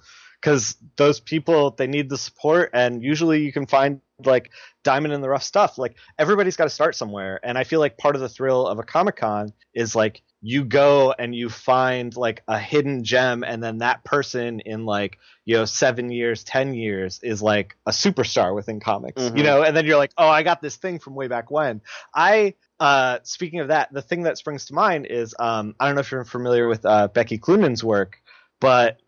[0.47, 4.49] because those people they need the support, and usually you can find like
[4.81, 5.77] diamond in the rough stuff.
[5.77, 8.79] Like everybody's got to start somewhere, and I feel like part of the thrill of
[8.79, 13.61] a Comic Con is like you go and you find like a hidden gem and
[13.61, 18.55] then that person in like you know seven years ten years is like a superstar
[18.55, 19.37] within comics Mhm.
[19.37, 21.81] you know and then you're like oh i got this thing from way back when
[22.13, 25.95] i uh speaking of that the thing that springs to mind is um i don't
[25.95, 28.21] know if you're familiar with uh becky Cloonan's work
[28.59, 28.99] but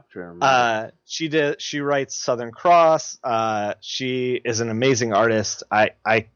[0.41, 1.61] uh, she did.
[1.61, 3.17] She writes Southern Cross.
[3.23, 5.63] Uh, she is an amazing artist.
[5.71, 6.27] I I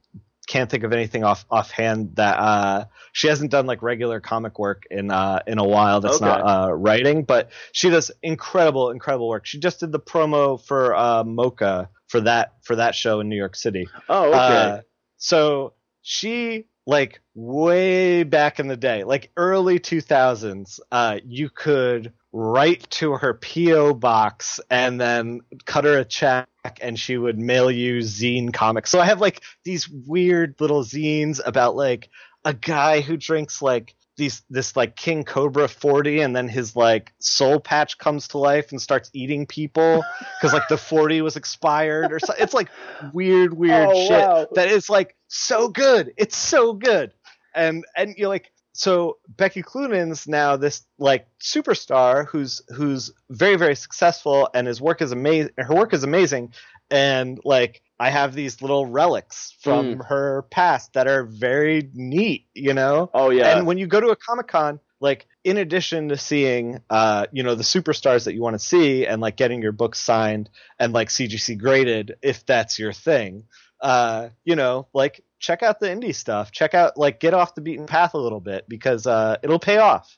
[0.46, 4.84] can't think of anything off offhand that uh, she hasn't done like regular comic work
[4.92, 6.02] in uh, in a while.
[6.02, 6.26] That's Okay.
[6.26, 9.46] not uh, writing, but she does incredible incredible work.
[9.46, 13.38] She just did the promo for uh, MoCCA for that for that show in New
[13.38, 13.88] York City.
[14.10, 14.38] oh, okay.
[14.38, 14.82] Uh,
[15.18, 22.90] so she like way back in the day, like early 2000s, uh, you could write
[22.90, 26.48] to her PO box and then cut her a check
[26.82, 28.90] and she would mail you zine comics.
[28.90, 32.10] So I have like these weird little zines about like
[32.44, 37.14] a guy who drinks like these this like King Cobra 40 and then his like
[37.20, 40.04] soul patch comes to life and starts eating people
[40.42, 42.70] because like the 40 was expired or so it's like
[43.12, 44.48] weird weird Oh, shit wow.
[44.54, 47.12] that is like so good it's so good
[47.56, 53.76] and and you're like so Becky Cloonan's now this like superstar who's who's very very
[53.76, 56.54] successful and his work is amazing her work is amazing.
[56.90, 62.74] And like I have these little relics from her past that are very neat you
[62.74, 63.10] know?
[63.14, 63.56] Oh yeah.
[63.56, 67.44] and when you go to a Comic Con, like in addition to seeing, uh, you
[67.44, 70.50] know, the superstars that you want to see and like getting your books signed
[70.80, 73.44] and like CGC graded, if that's your thing,
[73.82, 76.52] uh, you know, like check out the indie stuff.
[76.52, 79.78] Check out like get off the beaten path a little bit because uh, it'll pay
[79.78, 80.18] off.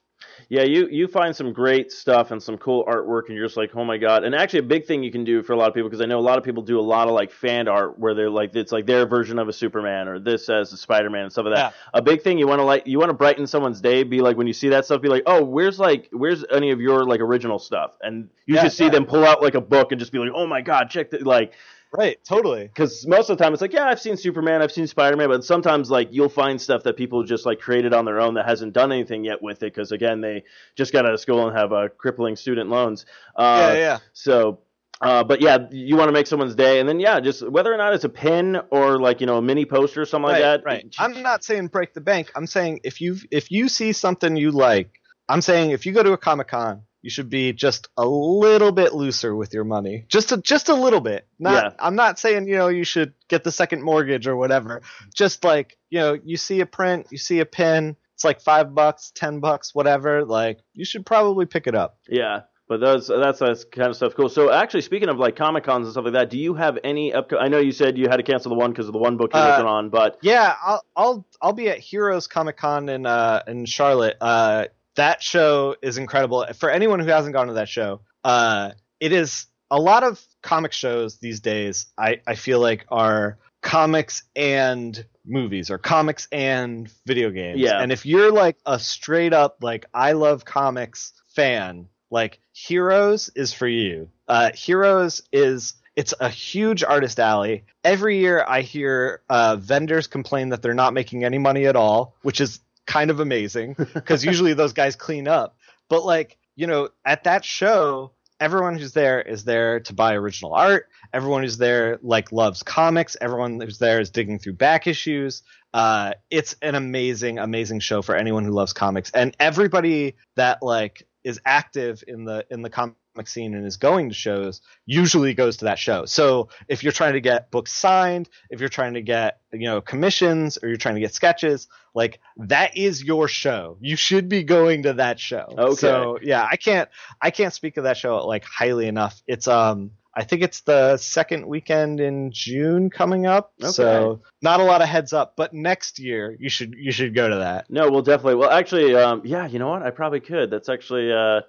[0.50, 3.76] Yeah, you you find some great stuff and some cool artwork, and you're just like,
[3.76, 4.24] oh my god!
[4.24, 6.06] And actually, a big thing you can do for a lot of people because I
[6.06, 8.56] know a lot of people do a lot of like fan art where they're like
[8.56, 11.56] it's like their version of a Superman or this as a Spider-Man and stuff like
[11.56, 11.74] that.
[11.74, 12.00] Yeah.
[12.00, 14.04] A big thing you want to like you want to brighten someone's day.
[14.04, 16.80] Be like when you see that stuff, be like, oh, where's like where's any of
[16.80, 17.98] your like original stuff?
[18.02, 18.92] And you Yeah, just see yeah.
[18.92, 21.24] them pull out like a book and just be like, oh my god, check that!
[21.24, 21.54] Like
[21.92, 22.68] Right, totally.
[22.68, 25.30] because most of the time it's like, yeah, I've seen Superman, I've seen Spider Man,
[25.30, 28.46] but sometimes like you'll find stuff that people just like created on their own that
[28.46, 30.44] hasn't done anything yet with it because again they
[30.76, 33.06] just got out of school and have uh, crippling student loans.
[33.36, 34.00] Uh, yeah, yeah.
[34.14, 34.60] So,
[35.02, 37.78] uh, but yeah, you want to make someone's day, and then yeah, just whether or
[37.78, 40.64] not it's a pin or like you know a mini poster or something right, like
[40.64, 40.66] that.
[40.66, 40.96] Right.
[40.98, 42.32] I'm not saying break the bank.
[42.36, 46.04] I'm saying if you if you see something you like, I'm saying if you go
[46.04, 50.06] to a Comic Con, you should be just a little bit looser with your money.
[50.10, 51.28] Just a just a little bit.
[51.38, 51.70] Not Yeah.
[51.78, 54.82] I'm not saying, you know, you should get the second mortgage or whatever.
[55.14, 58.74] Just like, you know, you see a print, you see a pin, it's like 5
[58.74, 62.00] bucks, 10 bucks, whatever, like you should probably pick it up.
[62.10, 62.42] Yeah.
[62.68, 64.28] But those that's that's kind of stuff cool.
[64.28, 67.14] So actually, speaking of like comic cons and stuff like that, do you have any
[67.14, 67.32] up?
[67.40, 69.30] I know you said you had to cancel the one because of the one book
[69.36, 73.06] you're Uh, working on, but Yeah, I'll I'll I'll be at Heroes Comic Con in
[73.06, 74.18] uh in Charlotte.
[74.20, 74.66] Uh
[74.96, 76.46] that show is incredible.
[76.56, 80.72] For anyone who hasn't gone to that show, uh it is a lot of comic
[80.72, 87.32] shows these days I, I feel like are comics and movies or comics and video
[87.32, 87.60] games.
[87.60, 87.82] Yeah.
[87.82, 93.54] And if you're like a straight up like I love comics fan, like Heroes is
[93.54, 94.10] for you.
[94.28, 97.64] Uh Heroes is it's a huge artist alley.
[97.84, 102.16] Every year I hear uh, vendors complain that they're not making any money at all,
[102.22, 105.58] which is kind of amazing because usually those guys clean up.
[105.90, 110.54] But like, you know, at that show, everyone who's there is there to buy original
[110.54, 110.90] art.
[111.14, 113.16] Everyone who's there like loves comics.
[113.20, 115.44] Everyone who's there is digging through back issues.
[115.74, 119.12] Uh, it's an amazing, amazing show for anyone who loves comics.
[119.12, 124.10] And everybody that like is active in the in the comic scene and is going
[124.10, 126.06] to shows usually goes to that show.
[126.06, 129.82] So if you're trying to get books signed, if you're trying to get you know
[129.82, 133.78] commissions or you're trying to get sketches, like that is your show.
[133.80, 135.46] You should be going to that show.
[135.58, 135.76] Okay.
[135.76, 136.90] So yeah, I can't
[137.22, 139.22] I can't speak of that show like highly enough.
[139.28, 143.52] It's um I think it's the second weekend in June coming up.
[143.62, 143.72] Okay.
[143.72, 147.28] So not a lot of heads up, but next year you should you should go
[147.28, 147.70] to that.
[147.70, 148.36] No, well, definitely.
[148.36, 149.84] Well, actually, um, yeah, you know what?
[149.84, 150.50] I probably could.
[150.50, 151.42] That's actually, uh,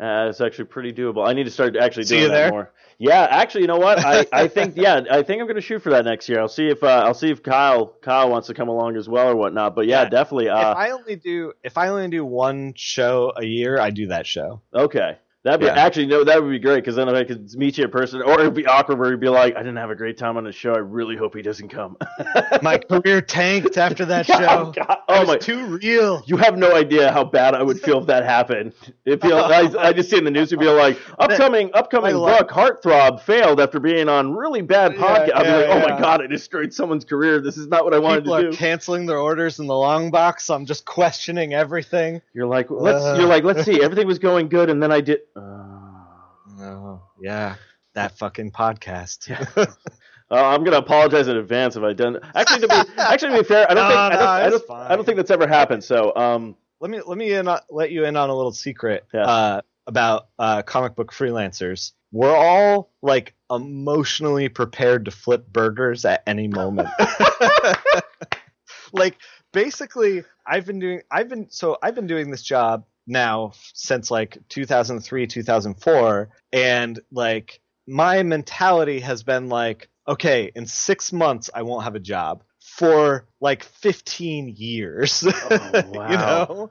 [0.00, 1.26] uh, it's actually pretty doable.
[1.26, 2.50] I need to start actually See doing you that there?
[2.50, 2.72] more.
[2.98, 3.98] Yeah, actually, you know what?
[4.04, 6.40] I, I think, yeah, I think I'm going to shoot for that next year.
[6.40, 9.28] I'll see if, uh, I'll see if Kyle, Kyle wants to come along as well
[9.28, 9.74] or whatnot.
[9.74, 10.08] But yeah, Yeah.
[10.10, 10.46] definitely.
[10.46, 14.06] if Uh, I only do if I only do one show a year, I do
[14.08, 14.60] that show.
[14.72, 15.18] okay.
[15.44, 15.74] That'd be Yeah.
[15.74, 18.22] actually no, that would be great because then if I could meet you in person,
[18.22, 20.44] or it'd be awkward where you'd be like, "I didn't have a great time on
[20.44, 20.72] the show.
[20.74, 21.96] I really hope he doesn't come."
[22.62, 24.72] My career tanked after that Oh, show.
[24.72, 24.90] God.
[24.90, 25.36] It Oh was my!
[25.36, 26.22] too real.
[26.26, 28.72] You have no idea how bad I would feel if that happened.
[29.04, 32.48] If you, I, I just see in the news, it'd be like upcoming upcoming book
[32.48, 35.34] Heartthrob failed after being on really bad Yeah, podcast.
[35.36, 37.40] I'd be yeah, like, oh my god, I destroyed someone's career.
[37.40, 38.56] This is not what I wanted People to are do.
[38.56, 40.44] canceling their orders in the long box.
[40.44, 42.22] So I'm just questioning everything.
[42.32, 43.04] You're like, let's.
[43.04, 43.16] Uh.
[43.18, 43.82] You're like, let's see.
[43.82, 45.18] Everything was going good, and then I did.
[45.36, 45.40] Uh,
[46.60, 47.54] Oh yeah,
[47.94, 49.30] that fucking podcast.
[49.56, 49.66] uh,
[50.30, 52.18] I'm gonna apologize in advance if I done.
[52.34, 54.70] Actually, to be actually to be fair, I don't No, think I don't, I, don't.
[54.70, 55.82] I don't think that's ever happened.
[55.82, 59.06] So, um, let me let me in, on- let you in on a little secret
[59.14, 59.22] Yeah.
[59.24, 61.92] uh, about uh, comic book freelancers.
[62.12, 66.88] We're all like emotionally prepared to flip burgers at any moment.
[68.92, 69.16] like
[69.52, 74.38] basically, I've been doing I've been so I've been doing this job now since like
[74.48, 81.84] 2003 2004 and like my mentality has been like okay in 6 months I won't
[81.84, 85.24] have a job for like 15 years.
[85.26, 86.10] Oh, wow.
[86.10, 86.70] you know?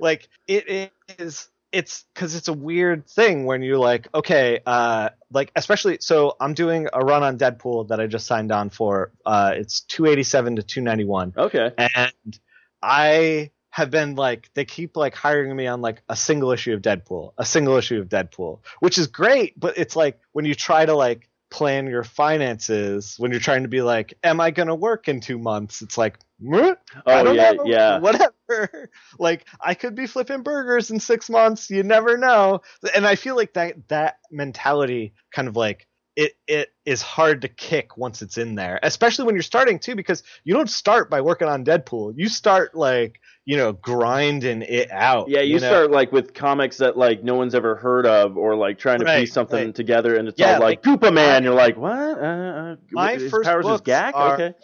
[0.00, 5.52] Like it is it's because it's a weird thing when you're like okay uh like
[5.54, 9.52] especially so i'm doing a run on deadpool that i just signed on for uh
[9.54, 12.40] it's 287 to 291 okay, and
[12.82, 16.82] I have been like they keep like hiring me on like a single issue of
[16.82, 20.84] Deadpool, a single issue of Deadpool, which is great, but it's like when you try
[20.86, 24.74] to like plan your finances, when you're trying to be like, am I going to
[24.74, 25.82] work in 2 months?
[25.82, 26.18] It's like,
[26.52, 27.98] I Oh yeah, know, yeah.
[28.00, 28.90] whatever.
[29.18, 32.60] Like I could be flipping burgers in 6 months, you never know.
[32.94, 35.87] And I feel like that that mentality kind of like
[36.18, 39.94] it it is hard to kick once it's in there, especially when you're starting too,
[39.94, 42.14] because you don't start by working on Deadpool.
[42.16, 45.28] You start like you know grinding it out.
[45.28, 45.66] Yeah, you, know?
[45.68, 49.04] start like with comics that like no one's ever heard of, or like trying to
[49.04, 49.74] Right, piece something right.
[49.74, 51.44] together, and it's Yeah, all like, like, Koopa Man.
[51.44, 51.92] You're like, what?
[51.96, 54.54] Uh, uh, My first powers books are- Okay.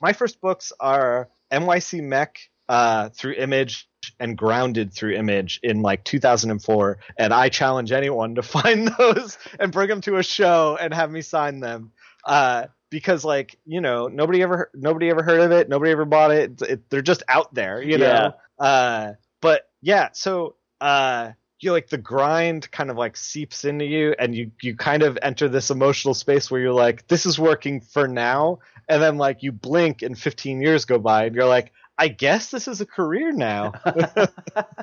[0.00, 2.38] My first books are NYC Mech
[2.70, 3.88] uh, through Image
[4.20, 9.72] and Grounded through Image in like 2004, and I challenge anyone to find those and
[9.72, 11.90] bring them to a show and have me sign them.
[12.24, 16.32] Uh, because like you know nobody ever nobody ever heard of it nobody ever bought
[16.32, 21.88] it, it they're just out there you know uh but yeah so uh you like
[21.88, 25.70] the grind kind of like seeps into you and you you kind of enter this
[25.70, 28.58] emotional space where you're like this is working for now
[28.88, 32.50] and then like you blink and 15 years go by and you're like i guess
[32.50, 33.72] this is a career now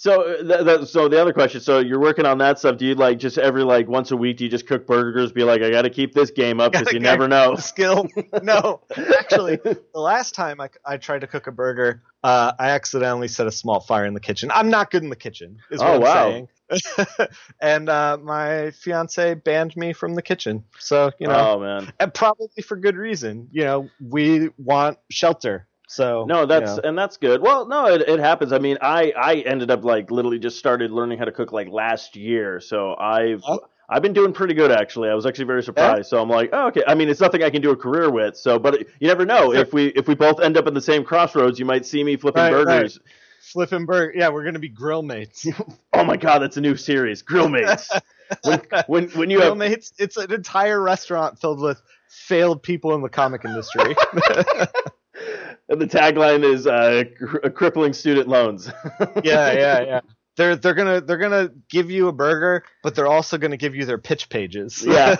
[0.00, 1.60] So, th- th- so the other question.
[1.60, 2.76] So you're working on that stuff.
[2.76, 4.36] Do you like just every like once a week?
[4.36, 5.32] Do you just cook burgers?
[5.32, 7.56] Be like, I got to keep this game up because you never know.
[7.56, 8.06] skill
[8.42, 8.80] no
[9.18, 13.48] actually the last time I, I tried to cook a burger uh, i accidentally set
[13.48, 15.94] a small fire in the kitchen i'm not good in the kitchen is what Oh,
[15.96, 16.30] i'm wow.
[16.30, 16.48] saying
[17.60, 21.92] and uh, my fiance banned me from the kitchen so you know oh man.
[21.98, 23.48] and probably for good reason.
[23.50, 25.66] You know, we want shelter.
[25.90, 26.88] So No, that's you know.
[26.90, 27.40] and that's good.
[27.40, 28.52] Well, no, it, it happens.
[28.52, 31.68] I mean, I I ended up like literally just started learning how to cook like
[31.68, 32.60] last year.
[32.60, 33.60] So I've Oh.
[33.90, 35.08] I've been doing pretty good actually.
[35.08, 36.10] I was actually very surprised.
[36.10, 36.82] So I'm like, oh, okay.
[36.86, 38.36] I mean, it's nothing I can do a career with.
[38.36, 41.04] So, but you never know if we if we both end up in the same
[41.04, 42.64] crossroads, you might see me flipping Right, right.
[42.66, 43.00] burgers.
[43.40, 44.12] flipping burger.
[44.14, 45.46] Yeah, we're gonna be grill mates.
[45.94, 47.90] Oh my god, that's a new series, Grill Mates.
[48.44, 49.92] when when when you grill have mates.
[49.98, 53.96] It's an entire restaurant filled with failed people in the comic industry.
[55.68, 58.70] and the tagline is uh, cr- crippling student loans.
[59.22, 60.00] yeah, yeah, yeah.
[60.36, 63.84] They're they're gonna they're gonna give you a burger, but they're also gonna give you
[63.84, 64.84] their pitch pages.
[64.86, 65.16] Yeah.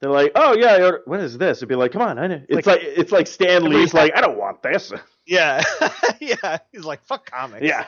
[0.00, 1.58] They're like, oh yeah, what is this?
[1.58, 2.42] It'd be like, come on, I know.
[2.48, 4.92] It's like, it's like Stan Lee's like, I don't want this.
[5.26, 5.62] yeah,
[6.20, 6.58] yeah.
[6.72, 7.64] He's like, fuck comics.
[7.64, 7.86] Yeah,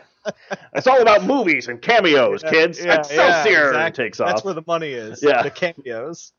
[0.74, 2.78] it's all about movies and cameos, Yeah, kids.
[2.84, 4.04] yeah, Excelsior yeah, exactly.
[4.04, 5.20] takes That's where the money is.
[5.22, 5.42] Yeah.
[5.42, 6.32] the cameos.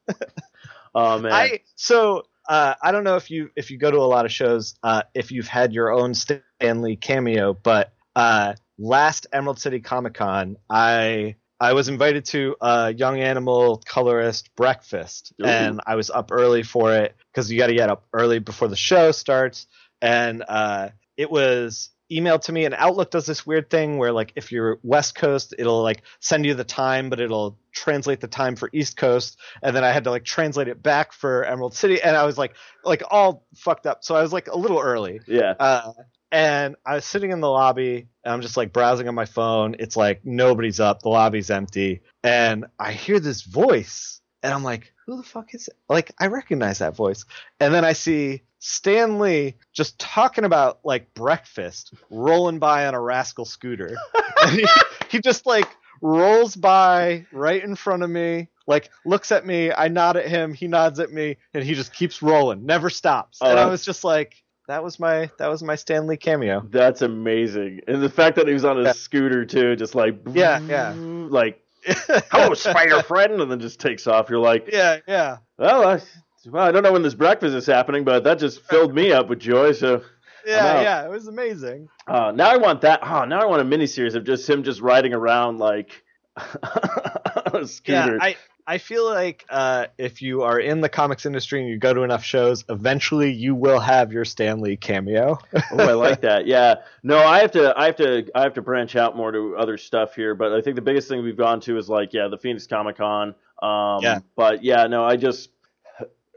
[0.96, 4.08] oh man, I so uh, I don't know if you if you go to a
[4.08, 6.42] lot of shows uh, if you've had your own Stan
[6.82, 12.94] Lee cameo, but uh, last Emerald City Comic Con, I I was invited to a
[12.94, 15.46] Young Animal colorist breakfast, Ooh.
[15.46, 18.68] and I was up early for it because you got to get up early before
[18.68, 19.68] the show starts,
[20.02, 24.34] and uh, it was emailed to me and outlook does this weird thing where like
[24.36, 28.56] if you're west coast it'll like send you the time but it'll translate the time
[28.56, 29.40] for east coast.
[29.62, 32.38] And then I had to like translate it back for Emerald City, and I was
[32.38, 34.04] like, like all fucked up.
[34.04, 35.92] So I was like a little early, yeah, uh,
[36.32, 39.76] and I was sitting in the lobby, and I'm just like browsing on my phone.
[39.80, 44.94] It's like nobody's up, the lobby's empty, and I hear this voice, and I'm like,
[45.06, 45.76] who the fuck is it?
[45.90, 47.26] Like I recognize that voice,
[47.60, 53.02] and then I see Stan Lee just talking about like breakfast, rolling by on a
[53.02, 53.96] rascal scooter.
[54.44, 54.66] and he,
[55.10, 55.68] he just like
[56.02, 59.72] rolls by right in front of me, like looks at me.
[59.72, 60.54] I nod at him.
[60.54, 63.40] He nods at me, and he just keeps rolling, never stops.
[63.42, 66.66] Oh, and I was just like, that was my that was my Stan Lee cameo.
[66.70, 67.82] that's amazing.
[67.88, 68.92] And the fact that he was on a Yeah.
[68.94, 70.94] scooter too, just like Yeah, yeah.
[70.98, 74.30] like hello, spider friend, and then just takes off.
[74.30, 75.38] You're like, yeah, yeah.
[75.58, 76.02] well, I,
[76.48, 79.30] well, I don't know when this breakfast is happening, but that just filled me up
[79.30, 79.72] with joy.
[79.74, 80.04] So.
[80.46, 81.88] Yeah, yeah, it was amazing.
[82.06, 83.00] Uh, now I want that.
[83.02, 86.04] Oh, now I want a miniseries of just him just riding around like
[86.38, 88.16] on a scooter.
[88.16, 91.78] Yeah, I I feel like uh, if you are in the comics industry and you
[91.78, 95.38] go to enough shows, eventually you will have your Stan Lee cameo.
[95.54, 96.48] oh, I like that.
[96.54, 96.76] Yeah.
[97.04, 97.74] No, I have to.
[97.78, 98.30] I have to.
[98.36, 100.36] I have to branch out more to other stuff here.
[100.36, 102.98] But I think the biggest thing we've gone to is like, yeah, the Phoenix Comic
[102.98, 103.36] Con.
[103.62, 104.20] Um, Yeah.
[104.36, 105.50] But yeah, no, I just,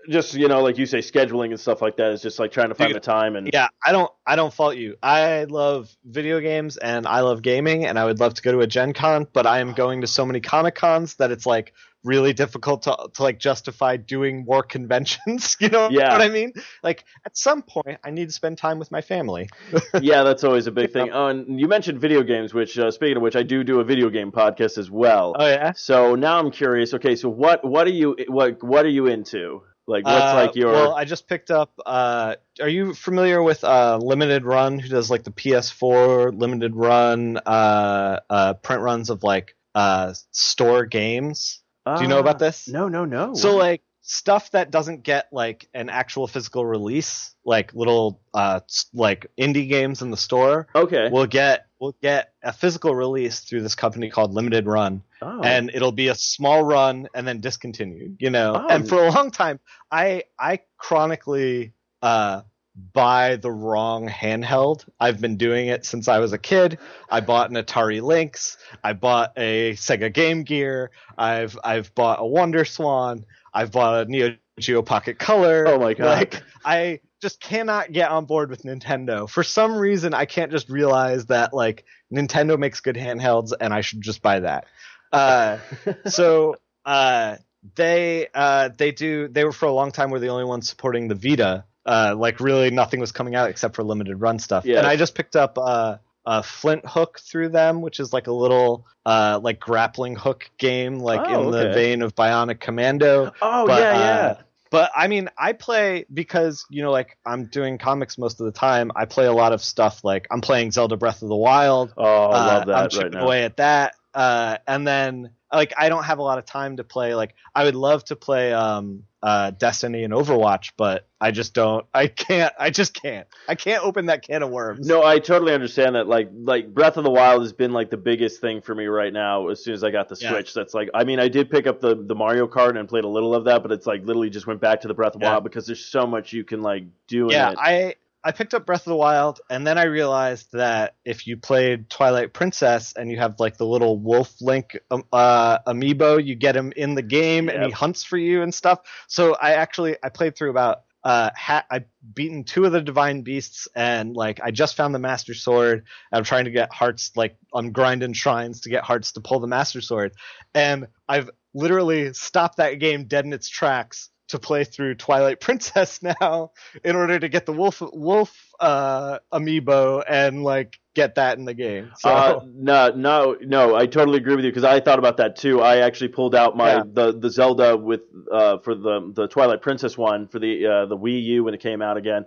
[0.08, 2.68] just you know, like you say, scheduling and stuff like that is just like trying
[2.68, 3.50] to find Dude, the time and.
[3.52, 4.96] yeah, I don't I don't fault you.
[5.02, 8.60] I love video games and I love gaming and I would love to go to
[8.60, 11.72] a Gen Con, but I am going to so many Comic Cons that it's like
[12.06, 15.56] really difficult to to like justify doing more conventions.
[15.60, 16.12] You know Yeah.
[16.12, 16.52] what I mean?
[16.82, 19.48] Like at some point I need to spend time with my family.
[20.00, 21.10] yeah, that's always a big thing.
[21.12, 23.84] Oh, and you mentioned video games, which uh, speaking of which, I do do a
[23.84, 25.34] video game podcast as well.
[25.38, 25.72] Oh yeah.
[25.74, 26.94] So now I'm curious.
[26.94, 29.62] Okay, so what what are you what what are you into?
[29.88, 30.72] Like, what's Uh, like your?
[30.72, 31.70] Well, I just picked up.
[31.86, 37.36] Uh, are you familiar with uh, Limited Run, who does like the PS4 Limited Run
[37.46, 41.60] uh, uh, print runs of like uh, store games?
[41.94, 42.68] Do you know about Uh, this?
[42.68, 43.34] No, no, no.
[43.34, 48.60] So like stuff that doesn't get like an actual physical release, like little uh,
[48.92, 51.08] like indie games in the store, okay.
[51.10, 55.42] will get will get a physical release through this company called Limited Run oh.
[55.42, 58.66] and it'll be a small run and then discontinued you know Oh.
[58.68, 59.60] and for a long time
[59.90, 62.42] i i chronically uh
[62.76, 64.86] buy the wrong handheld.
[65.00, 66.78] I've been doing it since i was a kid.
[67.10, 68.58] I bought an atari lynx.
[68.84, 70.90] I bought a sega game gear.
[71.16, 73.24] I've i've bought a wonder swan.
[73.54, 75.66] I've bought a neo geo pocket color.
[75.66, 76.06] Oh my God.
[76.06, 79.28] like i just cannot get on board with nintendo.
[79.28, 83.80] For some reason i can't just realize that like nintendo makes good handhelds and i
[83.80, 84.66] should just buy that.
[85.12, 85.58] Uh
[86.06, 87.36] so uh
[87.74, 91.08] they uh they do they were for a long time were the only ones supporting
[91.08, 94.78] the vita uh like really nothing was coming out except for limited run stuff Yeah.
[94.78, 95.96] and i just picked up uh
[96.28, 101.20] a Flinthook through them which is like a little uh like grappling hook game like
[101.28, 104.26] Oh, in the vein of bionic commando oh but, yeah, yeah.
[104.26, 104.34] uh,
[104.68, 108.52] but I mean, I play because you know, like I'm doing comics most of the
[108.52, 108.90] time.
[108.96, 110.02] I play a lot of stuff.
[110.02, 111.94] Like I'm playing Zelda Breath of the Wild.
[111.96, 113.24] oh, I Uh, love I'm that right chipping now.
[113.24, 113.94] away at that.
[114.12, 117.14] Uh, and then like I don't have a lot of time to play.
[117.14, 121.84] Like I would love to play um, uh, Destiny and Overwatch, but I just don't.
[121.92, 122.54] I can't.
[122.60, 123.26] I just can't.
[123.48, 124.86] I can't open that can of worms.
[124.86, 126.06] No, I totally understand that.
[126.06, 129.12] Like, like Breath of the Wild has been like the biggest thing for me right
[129.12, 129.48] now.
[129.48, 130.30] As soon as I got the Yeah.
[130.30, 133.02] Switch, that's like, I mean, I did pick up the the Mario Kart and played
[133.02, 135.20] a little of that, but it's like literally just went back to the Breath of
[135.20, 135.32] the Yeah.
[135.32, 137.26] Wild because there's so much you can like do.
[137.28, 137.58] yeah, in it.
[137.60, 137.94] I
[138.26, 141.88] I picked up Breath of the Wild, and then I realized that if you played
[141.88, 146.56] Twilight Princess and you have like the little Wolf Link um, uh, amiibo, you get
[146.56, 148.80] him in the game and he hunts for you and stuff.
[149.06, 153.22] So I actually I played through about uh ha- I beaten two of the divine
[153.22, 155.84] beasts and like I just found the master sword.
[156.10, 159.46] I'm trying to get hearts like I'm grinding shrines to get hearts to pull the
[159.46, 160.14] master sword,
[160.52, 166.02] and I've literally stopped that game dead in its tracks to play through Twilight Princess
[166.02, 166.52] now
[166.84, 171.54] in order to get the wolf wolf uh amiibo and like get that in the
[171.54, 171.92] game.
[171.98, 173.74] So Uh, no, no, no.
[173.76, 175.60] I totally agree with you because I thought about that too.
[175.60, 176.82] I actually pulled out my Yeah.
[176.90, 178.00] the the Zelda with
[178.32, 181.60] uh for the the Twilight Princess one for the uh the Wii U when it
[181.60, 182.24] came out again.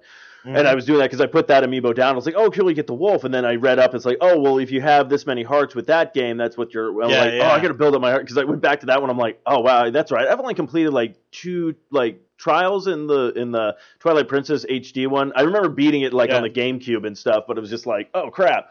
[0.49, 0.57] Mm-hmm.
[0.57, 2.13] And I was doing that because I put that amiibo down.
[2.13, 3.93] I was like, "Oh, cool, you get the wolf." And then I read up.
[3.93, 6.73] It's like, "Oh, well, if you have this many hearts with that game, that's what
[6.73, 7.49] you're." I'm Yeah, like, yeah.
[7.51, 9.11] "Oh, I got to build up my heart." Because I went back to that one.
[9.11, 13.31] I'm like, "Oh, wow, that's right." I've only completed like two like trials in the
[13.35, 15.31] in the Twilight Princess HD one.
[15.35, 16.37] I remember beating it like Yeah.
[16.37, 18.69] on the GameCube and stuff, but it was just like, "Oh crap."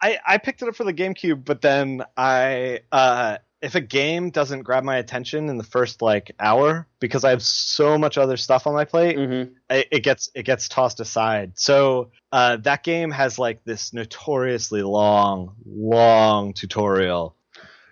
[0.00, 4.30] I I picked it up for the GameCube, but then I uh if a game
[4.30, 8.36] doesn't grab my attention in the first like hour because I have so much other
[8.36, 9.52] stuff on my plate, Mm-hmm.
[9.70, 11.52] it, it gets it gets tossed aside.
[11.58, 17.36] So uh, that game has like this notoriously long, long tutorial,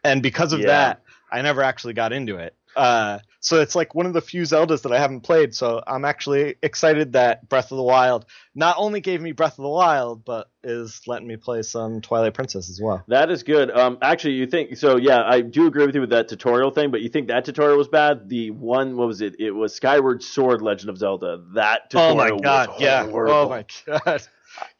[0.03, 0.67] and because of Yeah.
[0.67, 2.55] that, I never actually got into it.
[2.77, 5.55] Uh, so it's like one of the few Zeldas that I haven't played.
[5.55, 9.63] So I'm actually excited that Breath of the Wild not only gave me Breath of
[9.63, 13.05] the Wild, but is letting me play some Twilight Princess as well.
[13.09, 13.71] That is good.
[13.71, 14.97] Um, actually, you think so?
[14.97, 16.91] Yeah, I do agree with you with that tutorial thing.
[16.91, 18.29] But you think that tutorial was bad?
[18.29, 19.37] The one, what was it?
[19.39, 21.43] It was Skyward Sword: Legend of Zelda.
[21.55, 22.21] That tutorial.
[22.21, 22.69] Oh my god!
[22.69, 23.07] was Yeah.
[23.09, 23.35] horrible.
[23.35, 23.65] Oh my
[24.05, 24.23] god.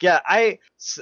[0.01, 0.59] Yeah, I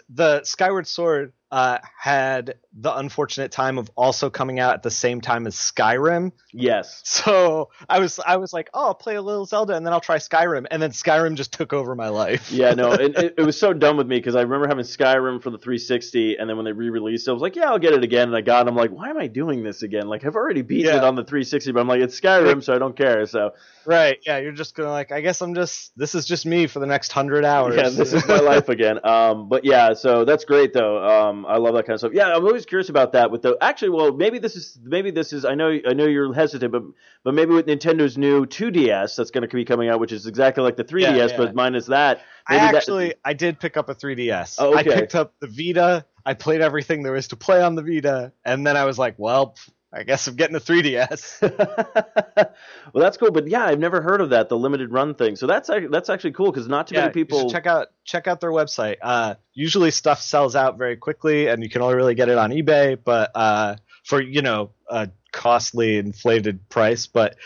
[0.09, 5.20] the Skyward Sword uh, had the unfortunate time of also coming out at the same
[5.20, 6.32] time as Skyrim.
[6.53, 7.01] Yes.
[7.05, 10.01] So I was I was like, oh, I'll play a little Zelda and then I'll
[10.01, 12.51] try Skyrim, and then Skyrim just took over my life.
[12.51, 15.41] Yeah, no, it, it, it was so dumb with me because I remember having Skyrim
[15.43, 17.93] for the 360, and then when they re-released it, I was like, "Yeah, I'll get
[17.93, 20.09] it again." And I got, it, I'm like, "Why am I doing this again?
[20.09, 20.99] Like, I've already beaten Yeah.
[20.99, 23.53] it on the 360, but I'm like, it's Skyrim, so I don't care." So,
[23.87, 24.18] Right?
[24.26, 26.87] Yeah, you're just gonna like, I guess I'm just this is just me for the
[26.87, 27.76] next hundred hours.
[27.76, 28.99] yeah, this is my life again.
[29.05, 31.03] Um, but yeah, so that's great though.
[31.05, 32.12] Um, I love that kind of stuff.
[32.14, 33.31] Yeah, I'm always curious about that.
[33.31, 35.45] With the actually, well, maybe this is maybe this is.
[35.45, 36.83] I know I know you're hesitant, but
[37.25, 40.62] but maybe with Nintendo's new 2DS that's going to be coming out, which is exactly
[40.62, 41.37] like the 3DS, Yeah, yeah.
[41.37, 42.20] but minus that.
[42.47, 44.57] I maybe that- actually I did pick up a 3DS.
[44.59, 46.05] Oh, I picked up the Vita.
[46.27, 49.14] I played everything there was to play on the Vita, and then I was like,
[49.18, 49.57] well,
[49.95, 51.40] I guess I'm getting a 3DS.
[52.36, 55.36] well, that's cool, but yeah, I've never heard of that, the limited run thing.
[55.36, 57.49] So that's that's actually cool because not too yeah, many people.
[57.49, 58.97] check out check out their website.
[59.01, 62.51] Uh, usually stuff sells out very quickly, and you can only really get it on
[62.51, 67.07] eBay, but uh, for you know a costly inflated price.
[67.07, 67.36] But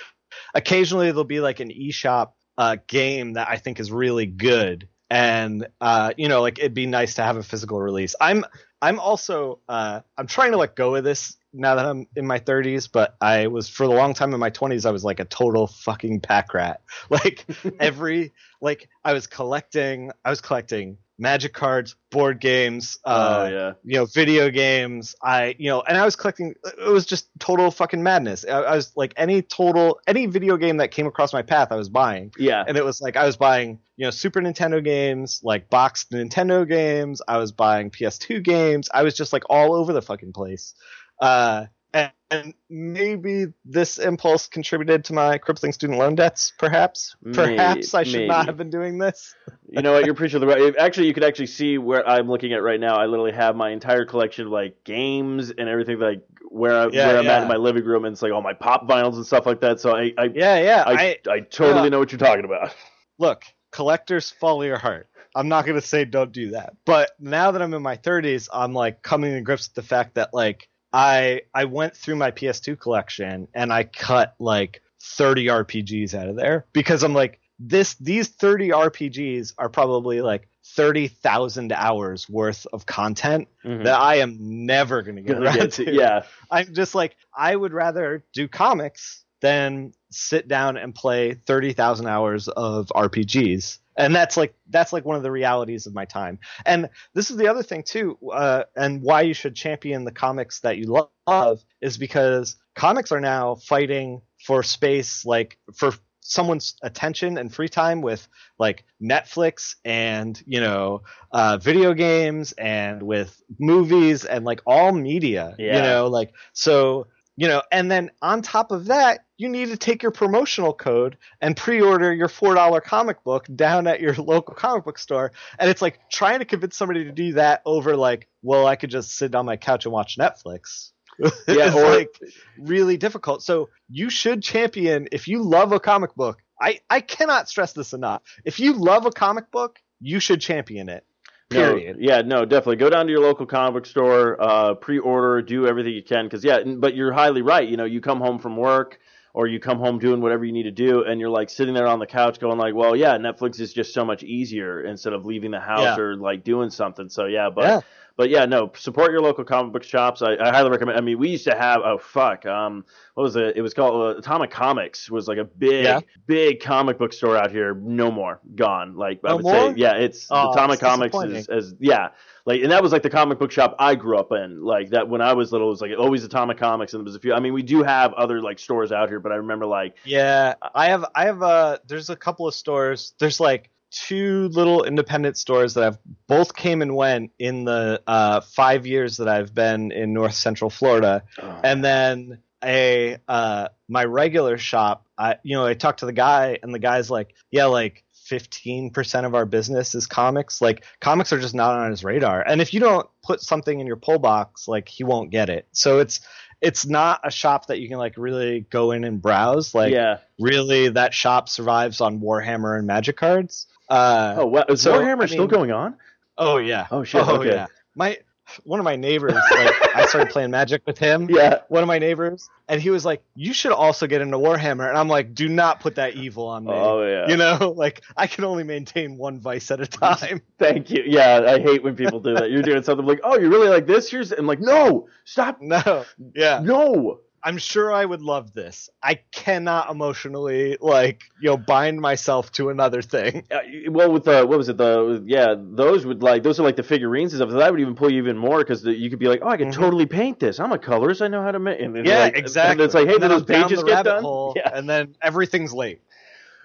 [0.55, 5.69] occasionally there'll be like an eShop uh, game that I think is really good, and
[5.83, 8.15] uh, you know like it'd be nice to have a physical release.
[8.19, 8.47] I'm
[8.81, 12.39] I'm also uh, I'm trying to let go of this now that I'm in my
[12.39, 14.87] 30s, but I was for a long time in my 20s.
[14.87, 16.81] I was like a total fucking pack rat.
[17.11, 17.47] Like
[17.81, 20.11] every like I was collecting.
[20.25, 23.73] I was collecting magic cards, board games, uh, oh yeah.
[23.85, 25.17] you know, video games.
[25.23, 26.55] I, you know, and I was collecting.
[26.65, 28.45] It was just total fucking madness.
[28.47, 31.77] I, I was like any total any video game that came across my path, I
[31.77, 32.33] was buying.
[32.39, 32.65] Yeah.
[32.67, 36.69] And it was like I was buying, you know, Super Nintendo games, like boxed Nintendo
[36.69, 37.21] games.
[37.27, 38.89] I was buying PS2 games.
[38.93, 40.75] I was just like all over the fucking place.
[41.21, 46.53] Uh, and, and maybe this impulse contributed to my crippling student loan debts.
[46.59, 48.29] Perhaps, perhaps I should maybe.
[48.29, 49.35] not have been doing this.
[49.69, 50.05] You know what?
[50.05, 50.77] You're pretty sure the right.
[50.77, 52.97] Actually, you could actually see where I'm looking at right now.
[52.97, 57.07] I literally have my entire collection of like games and everything, like where I, Yeah,
[57.07, 59.27] where I'm at in my living room, and it's like all my pop vinyls and
[59.27, 59.81] stuff like that.
[59.81, 60.85] So I I Yeah, yeah.
[60.87, 61.89] I, I, I, totally yeah.
[61.89, 62.75] know what you're talking about.
[63.19, 65.09] look, collectors follow your heart.
[65.35, 68.73] I'm not gonna say don't do that, but now that I'm in my 30s, I'm
[68.73, 72.79] like coming to grips with the fact that like I I went through my PS2
[72.79, 78.29] collection and I cut like 30 RPGs out of there because I'm like this these
[78.29, 83.85] 30 RPGs are probably like 30,000 hours worth of content Mhm.
[83.85, 84.37] that I am
[84.67, 85.85] never gonna get Gonna around to.
[85.85, 91.35] to- yeah, I'm just like I would rather do comics than sit down and play
[91.35, 93.79] 30,000 hours of RPGs.
[93.99, 96.39] And that's like that's like one of the realities of my time.
[96.65, 100.61] And this is the other thing too, uh, and why you should champion the comics
[100.61, 107.39] that you love is because comics are now fighting for space, like for someone's attention
[107.39, 108.29] and free time with
[108.59, 115.57] like Netflix and you know uh, video games and with movies and like all media.
[115.77, 117.09] You know, like so
[117.39, 121.17] you know, and then on top of that, you need to take your promotional code
[121.41, 125.31] and pre-order your four dollar comic book down at your local comic book store.
[125.57, 128.91] And it's like trying to convince somebody to do that over like, well, I could
[128.91, 130.91] just sit on my couch and watch Netflix.
[131.21, 132.21] Yeah, it's or- like
[132.59, 133.45] really difficult.
[133.45, 136.43] So you should champion if you love a comic book.
[136.61, 138.23] I I cannot stress this enough.
[138.45, 141.05] If you love a comic book, you should champion it.
[141.51, 142.77] No, yeah, no, definitely.
[142.77, 146.27] Go down to your local comic book store, uh, pre-order, do everything you can.
[146.27, 147.67] Because yeah, but you're highly right.
[147.67, 148.99] You know, you come home from work
[149.33, 151.87] or you come home doing whatever you need to do, and you're like sitting there
[151.87, 155.25] on the couch going like, well, yeah, Netflix is just so much easier instead of
[155.25, 155.99] leaving the house Yeah.
[155.99, 157.09] or like doing something.
[157.09, 157.81] So yeah, but Yeah.
[158.19, 160.21] But yeah, no, support your local comic book shops.
[160.21, 160.99] I, I highly recommend.
[160.99, 163.57] I mean, we used to have oh fuck, um, what was it?
[163.57, 165.11] It was called uh, Atomic Comics.
[165.11, 166.01] Was like a big Yeah.
[166.27, 167.75] big comic book store out here.
[167.75, 168.95] No more, gone.
[168.97, 169.55] Like I would more?
[169.55, 171.47] say, yeah, it's Oh, Atomic Comics disappointing.
[171.49, 172.09] is yeah
[172.45, 175.07] like and that was like the comic book shop i grew up in like that
[175.09, 177.35] when i was little it was like always atomic comics and there was a few
[177.35, 180.55] i mean we do have other like stores out here but i remember like Yeah,
[180.75, 183.15] I have I have uh there's a couple of stores.
[183.19, 188.41] There's like two little independent stores that have both came and went in the uh
[188.41, 191.25] 5 years that I've been in North Central Florida.
[191.65, 196.59] And then a uh my regular shop, I you know, I talked to the guy
[196.63, 200.61] and the guy's like, "Yeah, like 15% of our business is comics.
[200.61, 202.43] Like comics are just not on his radar.
[202.43, 205.67] And if you don't put something in your pull box, like he won't get it.
[205.73, 206.21] So it's
[206.61, 209.75] it's not a shop that you can like really go in and browse.
[209.75, 213.67] Like yeah really that shop survives on Warhammer and Magic cards.
[213.89, 215.97] Uh, oh what is so, warhammer I still going on
[216.37, 216.87] oh yeah.
[216.91, 217.51] Oh, shit, Oh okay.
[217.51, 217.67] yeah.
[217.95, 218.19] My
[218.65, 221.29] one of my neighbors, like I started playing Magic with him.
[221.31, 224.89] yeah One of my neighbors, and he was like, "You should also get into Warhammer."
[224.89, 228.03] And I'm like, "Do not put that evil on me." oh yeah You know, like
[228.17, 230.41] I can only maintain one vice at a time.
[230.59, 233.49] thank you yeah i hate when people do that you're doing something like oh you
[233.51, 236.61] really like this here's i'm like no stop no, yeah.
[236.63, 238.91] no I'm sure I would love this.
[239.03, 243.45] I cannot emotionally like you know bind myself to another thing.
[243.53, 243.61] Uh,
[243.91, 244.77] well, with the what was it?
[244.77, 247.51] The yeah, those would like those are like the figurines and stuff.
[247.59, 249.69] That would even pull you even more because you could be like, oh, I could
[249.69, 249.73] Mhm.
[249.73, 250.61] totally paint this.
[250.61, 251.23] I'm a colorist.
[251.23, 251.81] I know how to make.
[251.81, 252.73] And then, Yeah, like, exactly.
[252.73, 254.23] And it's like, hey, And then those pages the get done?
[254.23, 254.71] hole, Yeah.
[254.75, 256.01] and then everything's late.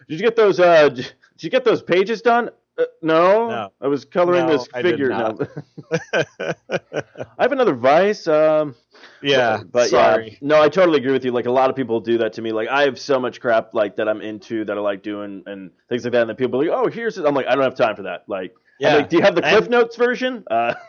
[0.10, 0.60] Did you get those?
[0.60, 2.50] Uh, did you get those pages done?
[2.78, 3.72] Uh, no, No.
[3.82, 5.10] I was coloring No, this I figure.
[5.10, 5.40] not.
[6.40, 6.54] I
[7.40, 8.28] have another vice.
[8.28, 8.76] Um,
[9.22, 10.32] yeah, but sorry.
[10.32, 11.32] yeah, no, I totally agree with you.
[11.32, 12.52] Like a lot of people do that to me.
[12.52, 15.72] Like I have so much crap like that I'm into that I like doing and
[15.90, 16.22] things like that.
[16.22, 17.26] And then people are like, oh, here's it.
[17.26, 18.24] I'm like, I don't have time for that.
[18.28, 18.96] Like, I'm Yeah.
[18.96, 20.44] like, do you have the Cliff And- Notes version?
[20.50, 20.74] Uh,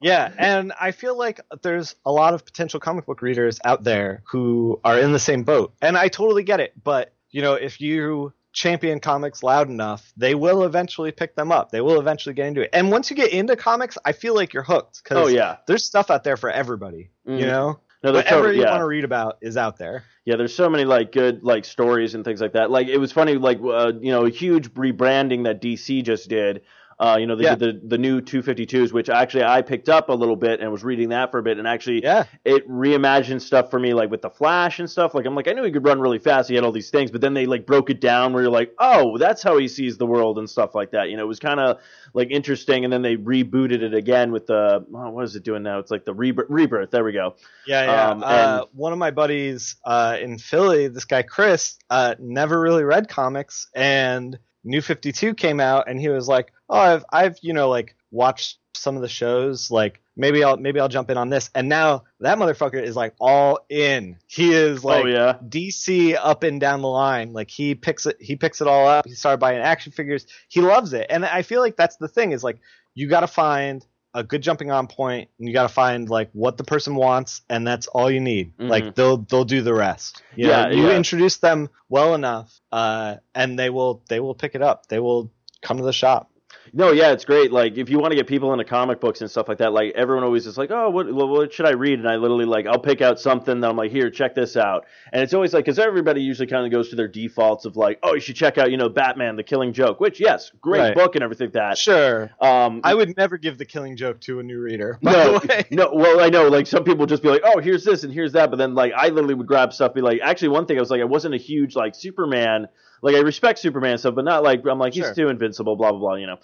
[0.00, 4.22] Yeah, and I feel like there's a lot of potential comic book readers out there
[4.30, 5.74] who are in the same boat.
[5.82, 10.34] And I totally get it, but you know, if you champion comics loud enough, they
[10.34, 11.70] will eventually pick them up.
[11.70, 12.70] They will eventually get into it.
[12.72, 15.84] And once you get into comics, I feel like you're hooked cuz oh yeah, there's
[15.84, 17.40] stuff out there for everybody, Mhm.
[17.40, 17.78] you know?
[18.02, 20.04] no, Whatever totally, you want to read about is out there.
[20.24, 22.70] Yeah, there's so many like good like stories and things like that.
[22.70, 26.62] Like it was funny, like uh, you know, a huge rebranding that DC just did
[27.00, 27.54] Uh, you know, they Yeah.
[27.54, 30.82] did the the new 252s, which actually I picked up a little bit and was
[30.82, 32.24] reading that for a bit, and actually Yeah.
[32.44, 35.14] it reimagined stuff for me, like with the Flash and stuff.
[35.14, 36.48] Like I'm like, I knew he could run really fast.
[36.48, 38.74] He had all these things, but then they like broke it down where you're like,
[38.80, 41.08] oh, that's how he sees the world and stuff like that.
[41.10, 41.78] You know, it was kind of
[42.14, 42.82] like interesting.
[42.84, 45.78] And then they rebooted it again with the oh, what is it doing now?
[45.78, 46.46] It's like the rebirth.
[46.48, 46.90] rebirth.
[46.90, 47.36] There we go.
[47.66, 48.08] Yeah, yeah.
[48.10, 52.58] Um, uh, and- one of my buddies uh, in Philly, this guy Chris, uh, never
[52.60, 57.04] really read comics, and New Fifty Two came out, and he was like, "Oh, I've,
[57.12, 61.10] I've, you know, like watched some of the shows, like maybe I'll, maybe I'll jump
[61.10, 64.16] in on this." And now that motherfucker is like all in.
[64.26, 65.38] He is oh, like, oh yeah.
[65.48, 67.32] DC up and down the line.
[67.32, 69.06] Like he picks it, he picks it all up.
[69.06, 70.26] He started buying action figures.
[70.48, 72.58] He loves it, and I feel like that's the thing is like
[72.94, 73.86] you got to find
[74.18, 77.42] a good jumping on point, and you got to find like what the person wants,
[77.48, 78.56] and that's all you need.
[78.58, 78.68] Mhm.
[78.68, 80.22] Like they'll they'll do the rest.
[80.34, 80.96] You Yeah, know, you yeah.
[80.96, 84.86] introduce them well enough, uh, and they will they will pick it up.
[84.88, 85.30] They will
[85.62, 86.30] come to the shop.
[86.72, 87.52] No, yeah, it's great.
[87.52, 89.92] Like, if you want to get people into comic books and stuff like that, like
[89.94, 92.78] everyone always is like, "Oh, what, what, should I read?" And I literally like, I'll
[92.78, 95.78] pick out something that I'm like, "Here, check this out." And it's always like, because
[95.78, 98.70] everybody usually kind of goes to their defaults of like, "Oh, you should check out,
[98.70, 100.94] you know, Batman: The Killing Joke," which, yes, great Right.
[100.94, 101.78] book and everything like that.
[101.78, 102.30] Sure.
[102.40, 104.98] Um, I would never give the Killing Joke to a new reader.
[105.02, 105.40] No,
[105.70, 105.90] no.
[105.92, 106.48] Well, I know.
[106.48, 108.92] Like some people just be like, "Oh, here's this and here's that," but then like
[108.96, 109.94] I literally would grab stuff.
[109.94, 112.68] Be like, actually, one thing I was like, I wasn't a huge like Superman.
[113.02, 115.76] Like I respect Superman stuff, but not like I'm like he's too invincible.
[115.76, 116.14] Blah blah blah.
[116.14, 116.38] You know.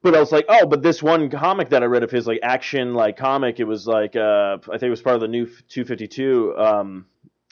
[0.00, 2.38] But I was like, oh, but this one comic that I read of his, like
[2.40, 5.44] action, like comic, it was like, uh, I think it was part of the new
[5.44, 6.54] 252.
[6.56, 7.06] Um,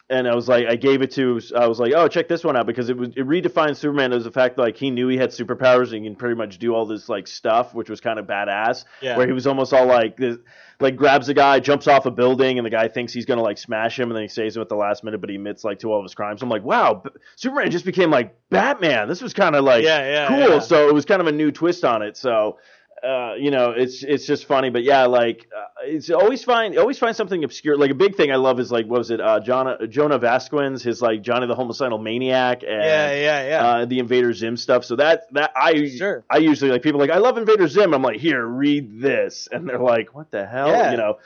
[0.09, 2.57] and I was like, I gave it to, I was like, oh, check this one
[2.57, 5.31] out because it was it redefined Superman as the fact like he knew he had
[5.31, 8.27] superpowers and he can pretty much do all this like stuff, which was kind of
[8.27, 8.85] badass.
[9.03, 9.17] Yeah.
[9.17, 10.37] Where he was almost all like, this,
[10.79, 13.59] like grabs a guy, jumps off a building, and the guy thinks he's gonna like
[13.59, 15.79] smash him, and then he saves him at the last minute, but he admits like
[15.81, 16.43] to all of his crimes.
[16.43, 17.03] I'm like, wow,
[17.35, 19.09] Superman just became like Batman.
[19.09, 20.55] This was kind of like Yeah, yeah, cool.
[20.55, 20.59] yeah.
[20.61, 22.17] So it was kind of a new twist on it.
[22.17, 22.59] So.
[23.07, 26.99] Uh, you know, it's it's just funny, but yeah, like uh, it's always find always
[26.99, 27.77] find something obscure.
[27.77, 30.83] Like a big thing I love is like what was it, uh, Jhonen Jhonen Vasquez,
[30.83, 33.67] his like Johnny the Homicidal Maniac, and Yeah, yeah, yeah.
[33.67, 34.85] uh, the Invader Zim stuff.
[34.85, 36.25] So that that I Sure.
[36.29, 37.95] I usually like people are like I love Invader Zim.
[37.95, 40.91] I'm like here, read this, and they're like, what the hell, Yeah.
[40.91, 41.19] you know?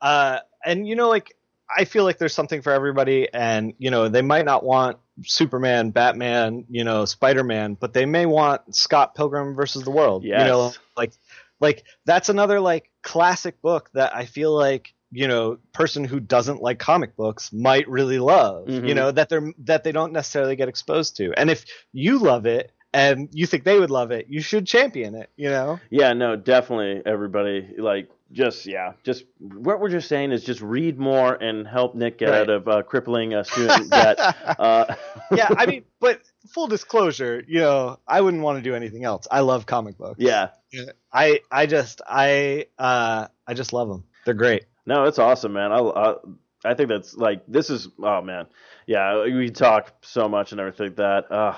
[0.00, 1.34] uh, and you know, like
[1.76, 5.90] I feel like there's something for everybody, and you know, they might not want Superman,
[5.90, 10.24] Batman, you know, Spider Man, but they may want Scott Pilgrim versus the World.
[10.24, 10.78] You know, Yes.
[10.96, 11.12] like
[11.60, 16.60] like that's another like classic book that I feel like you know person who doesn't
[16.60, 18.88] like comic books might really love Mhm.
[18.88, 22.44] you know that they're that they don't necessarily get exposed to and if you love
[22.44, 26.12] it and you think they would love it you should champion it you know Yeah,
[26.12, 31.34] no, definitely everybody like just yeah, just what we're just saying is just read more
[31.34, 32.40] and help Nick get Right.
[32.40, 34.18] out of uh, crippling uh, student debt.
[34.18, 34.94] Uh,
[35.32, 36.20] yeah, I mean, but
[36.52, 39.26] full disclosure, you know, I wouldn't want to do anything else.
[39.30, 40.18] I love comic books.
[40.18, 40.48] yeah,
[41.12, 44.04] I I just I uh I just love them.
[44.24, 44.64] They're great.
[44.86, 45.72] no, it's awesome, man.
[45.72, 46.14] I, I
[46.64, 48.46] I think that's like this is oh man,
[48.86, 51.30] yeah, we talk so much and everything like that.
[51.32, 51.56] Uh,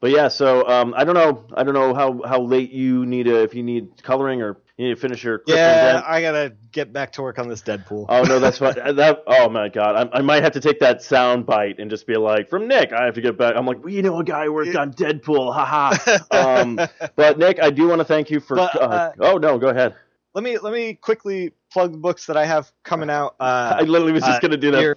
[0.00, 3.24] but yeah, so um, I don't know, I don't know how how late you need
[3.24, 6.02] to, if you need coloring or you need to finish your Yeah.
[6.04, 8.06] I gotta get back to work on this Deadpool.
[8.08, 11.02] Oh no, that's what That oh my god, I, I might have to take that
[11.02, 13.54] sound bite and just be like, from Nick, I have to get back.
[13.56, 16.18] I'm like, we know a guy who worked on Deadpool, haha.
[16.32, 16.80] um,
[17.14, 18.56] but Nick, I do want to thank you for.
[18.56, 19.94] But, uh, uh, oh no, go ahead.
[20.34, 23.36] let me let me quickly plug the books that I have coming out.
[23.38, 24.96] Uh, I literally was just uh, gonna do that.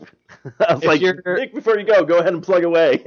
[0.67, 3.03] I was like, Nick, before you go, go ahead and plug away.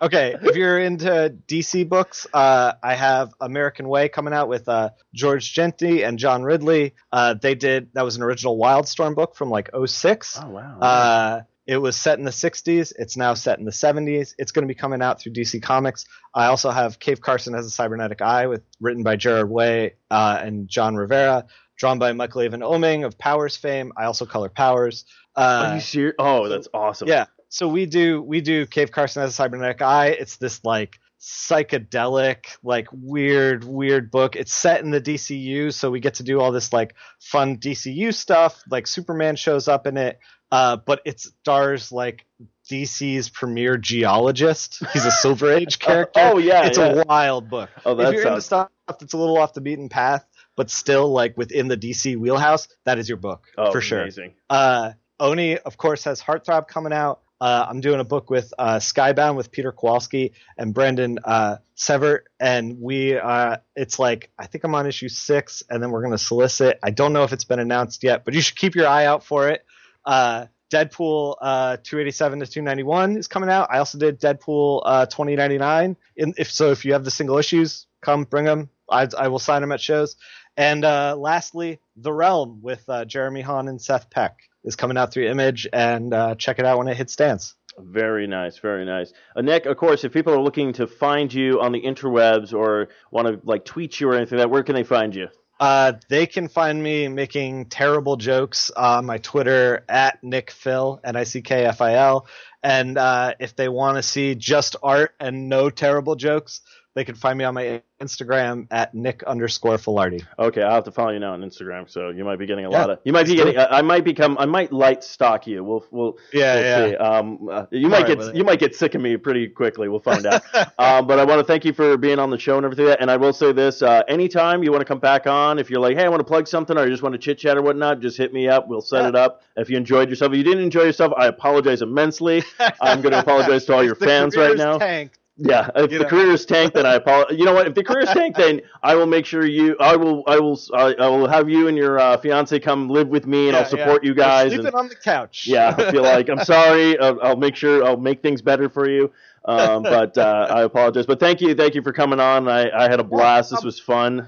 [0.00, 4.90] Okay, if you're into DC books, uh, I have American Way coming out with uh,
[5.12, 6.94] Georges Jeanty and John Ridley.
[7.10, 10.38] Uh, they did that was an original Wildstorm book from like 06.
[10.42, 10.78] oh wow.
[10.80, 12.92] Uh, it was set in the 60s.
[12.96, 14.34] It's now set in the 70s.
[14.38, 16.06] It's going to be coming out through DC Comics.
[16.32, 20.38] I also have Cave Carson Has a Cybernetic Eye, with written by Gerard Way uh,
[20.42, 21.44] and Jon Rivera,
[21.76, 23.92] drawn by Michael Avon Oeming of Powers fame.
[23.98, 25.04] I also color Powers.
[25.36, 26.14] Are Uh, you serious?
[26.18, 27.08] Oh, that's awesome.
[27.08, 27.26] yeah.
[27.48, 30.08] So we do we do Cave Carson has a cybernetic eye.
[30.08, 34.36] It's this like psychedelic, like weird, weird book.
[34.36, 38.14] It's set in the DCU, so we get to do all this like fun DCU
[38.14, 38.62] stuff.
[38.70, 40.18] Like Superman shows up in it,
[40.52, 42.26] uh, but it stars like
[42.70, 44.82] DC's premier geologist.
[44.92, 46.20] He's a Silver Age character.
[46.22, 47.00] Oh yeah, it's yeah.
[47.00, 47.70] a wild book.
[47.84, 50.24] Oh, that if you're into stuff that's a little off the beaten path,
[50.56, 54.02] but still like within the DC wheelhouse, that is your book oh, for sure.
[54.02, 54.34] Amazing.
[54.48, 57.20] Uh, Oni, of course, has Heartthrob coming out.
[57.40, 62.22] Uh, I'm doing a book with uh, Skybound with Peter Kowalski and Brendan uh, Severt,
[62.40, 66.12] and we uh, it's like I think I'm on issue six, and then we're going
[66.12, 66.80] to solicit.
[66.82, 69.24] I don't know if it's been announced yet, but you should keep your eye out
[69.24, 69.64] for it.
[70.04, 73.68] Uh, Deadpool uh, 287 to 291 is coming out.
[73.70, 75.96] I also did Deadpool uh, 2099.
[76.16, 78.68] In, if so, if you have the single issues, come bring them.
[78.90, 80.16] I, I will sign them at shows.
[80.56, 85.66] And lastly, The Realm with Jeremy Haun and Seth Peck is coming out through Image,
[85.72, 87.54] and uh, check it out when it hits stands.
[87.78, 89.12] Very nice, very nice.
[89.34, 92.88] Uh, Nick, of course, if people are looking to find you on the interwebs or
[93.10, 95.28] want to like tweet you or anything like that, where can they find you?
[95.60, 101.16] Uh, they can find me making terrible jokes on my Twitter at Nick Fil, N
[101.16, 102.28] I C K F I L.
[102.62, 106.60] And uh, if they want to see just art and no terrible jokes,
[106.98, 110.24] they can find me on my Instagram at Nick underscore Filardi.
[110.38, 112.70] Okay, I'll have to follow you now on Instagram, so you might be getting a
[112.70, 112.98] Yeah, lot of.
[113.04, 113.58] You might be let's getting.
[113.70, 114.36] I might become.
[114.38, 115.62] I might light stalk you.
[115.62, 115.84] We'll.
[115.92, 116.18] We'll.
[116.32, 116.90] Yeah, we'll yeah.
[116.90, 116.96] See.
[116.96, 118.18] Um, uh, you might alright get.
[118.18, 118.36] with it.
[118.36, 119.88] You might get sick of me pretty quickly.
[119.88, 120.42] We'll find out.
[120.78, 122.88] um, but I want to thank you for being on the show and everything.
[122.98, 125.80] And I will say this: uh, anytime you want to come back on, if you're
[125.80, 127.62] like, hey, I want to plug something, or you just want to chit chat or
[127.62, 128.68] whatnot, just hit me up.
[128.68, 129.08] We'll set Yeah.
[129.10, 129.42] it up.
[129.56, 132.42] If you enjoyed yourself, if you didn't enjoy yourself, I apologize immensely.
[132.80, 134.78] I'm going to apologize to all your The fans right now.
[134.78, 135.17] tanked.
[135.40, 136.10] Yeah, if You the know.
[136.10, 137.38] career is tanked, then I apologize.
[137.38, 137.66] You know what?
[137.68, 139.76] If the career is tanked, then I will make sure you.
[139.78, 140.24] I will.
[140.26, 140.58] I will.
[140.74, 143.60] I, I will have you and your uh, fiance come live with me, and Yeah,
[143.60, 144.08] I'll support yeah.
[144.08, 144.46] you guys.
[144.50, 145.46] We're sleeping and- on the couch.
[145.46, 146.98] yeah, I feel like I'm sorry.
[146.98, 149.12] I'll, I'll make sure I'll make things better for you.
[149.44, 151.06] Um, but uh, I apologize.
[151.06, 152.48] But thank you, thank you for coming on.
[152.48, 153.50] I, I had a blast.
[153.50, 154.26] This was fun.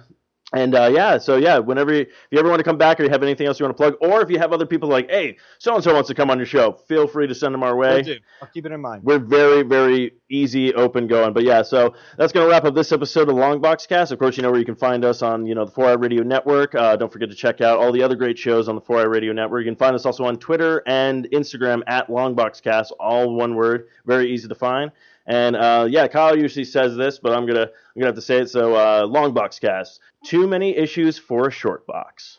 [0.53, 3.05] And uh, yeah, so yeah, whenever you, if you ever want to come back or
[3.05, 5.09] you have anything else you want to plug, or if you have other people like,
[5.09, 7.63] hey, so and so wants to come on your show, feel free to send them
[7.63, 8.21] our way.
[8.43, 9.05] I'll keep it in mind.
[9.05, 11.33] we're very, very easy, open going.
[11.33, 14.11] But yeah, so that's going to wrap up this episode of Longbox Cast.
[14.11, 16.25] Of course, you know where you can find us on, you know, the 4i Radio
[16.25, 16.75] Network.
[16.75, 19.33] Uh, don't forget to check out all the other great shows on the 4i Radio
[19.33, 19.65] Network.
[19.65, 23.87] You can find us also on Twitter and Instagram at Longbox Cast, all one word,
[24.05, 24.91] very easy to find.
[25.27, 28.39] And uh, yeah, Kyle usually says this, but I'm gonna I'm gonna have to say
[28.39, 28.51] it.
[28.51, 32.39] So uh, Longbox Cast, too many issues for a short box.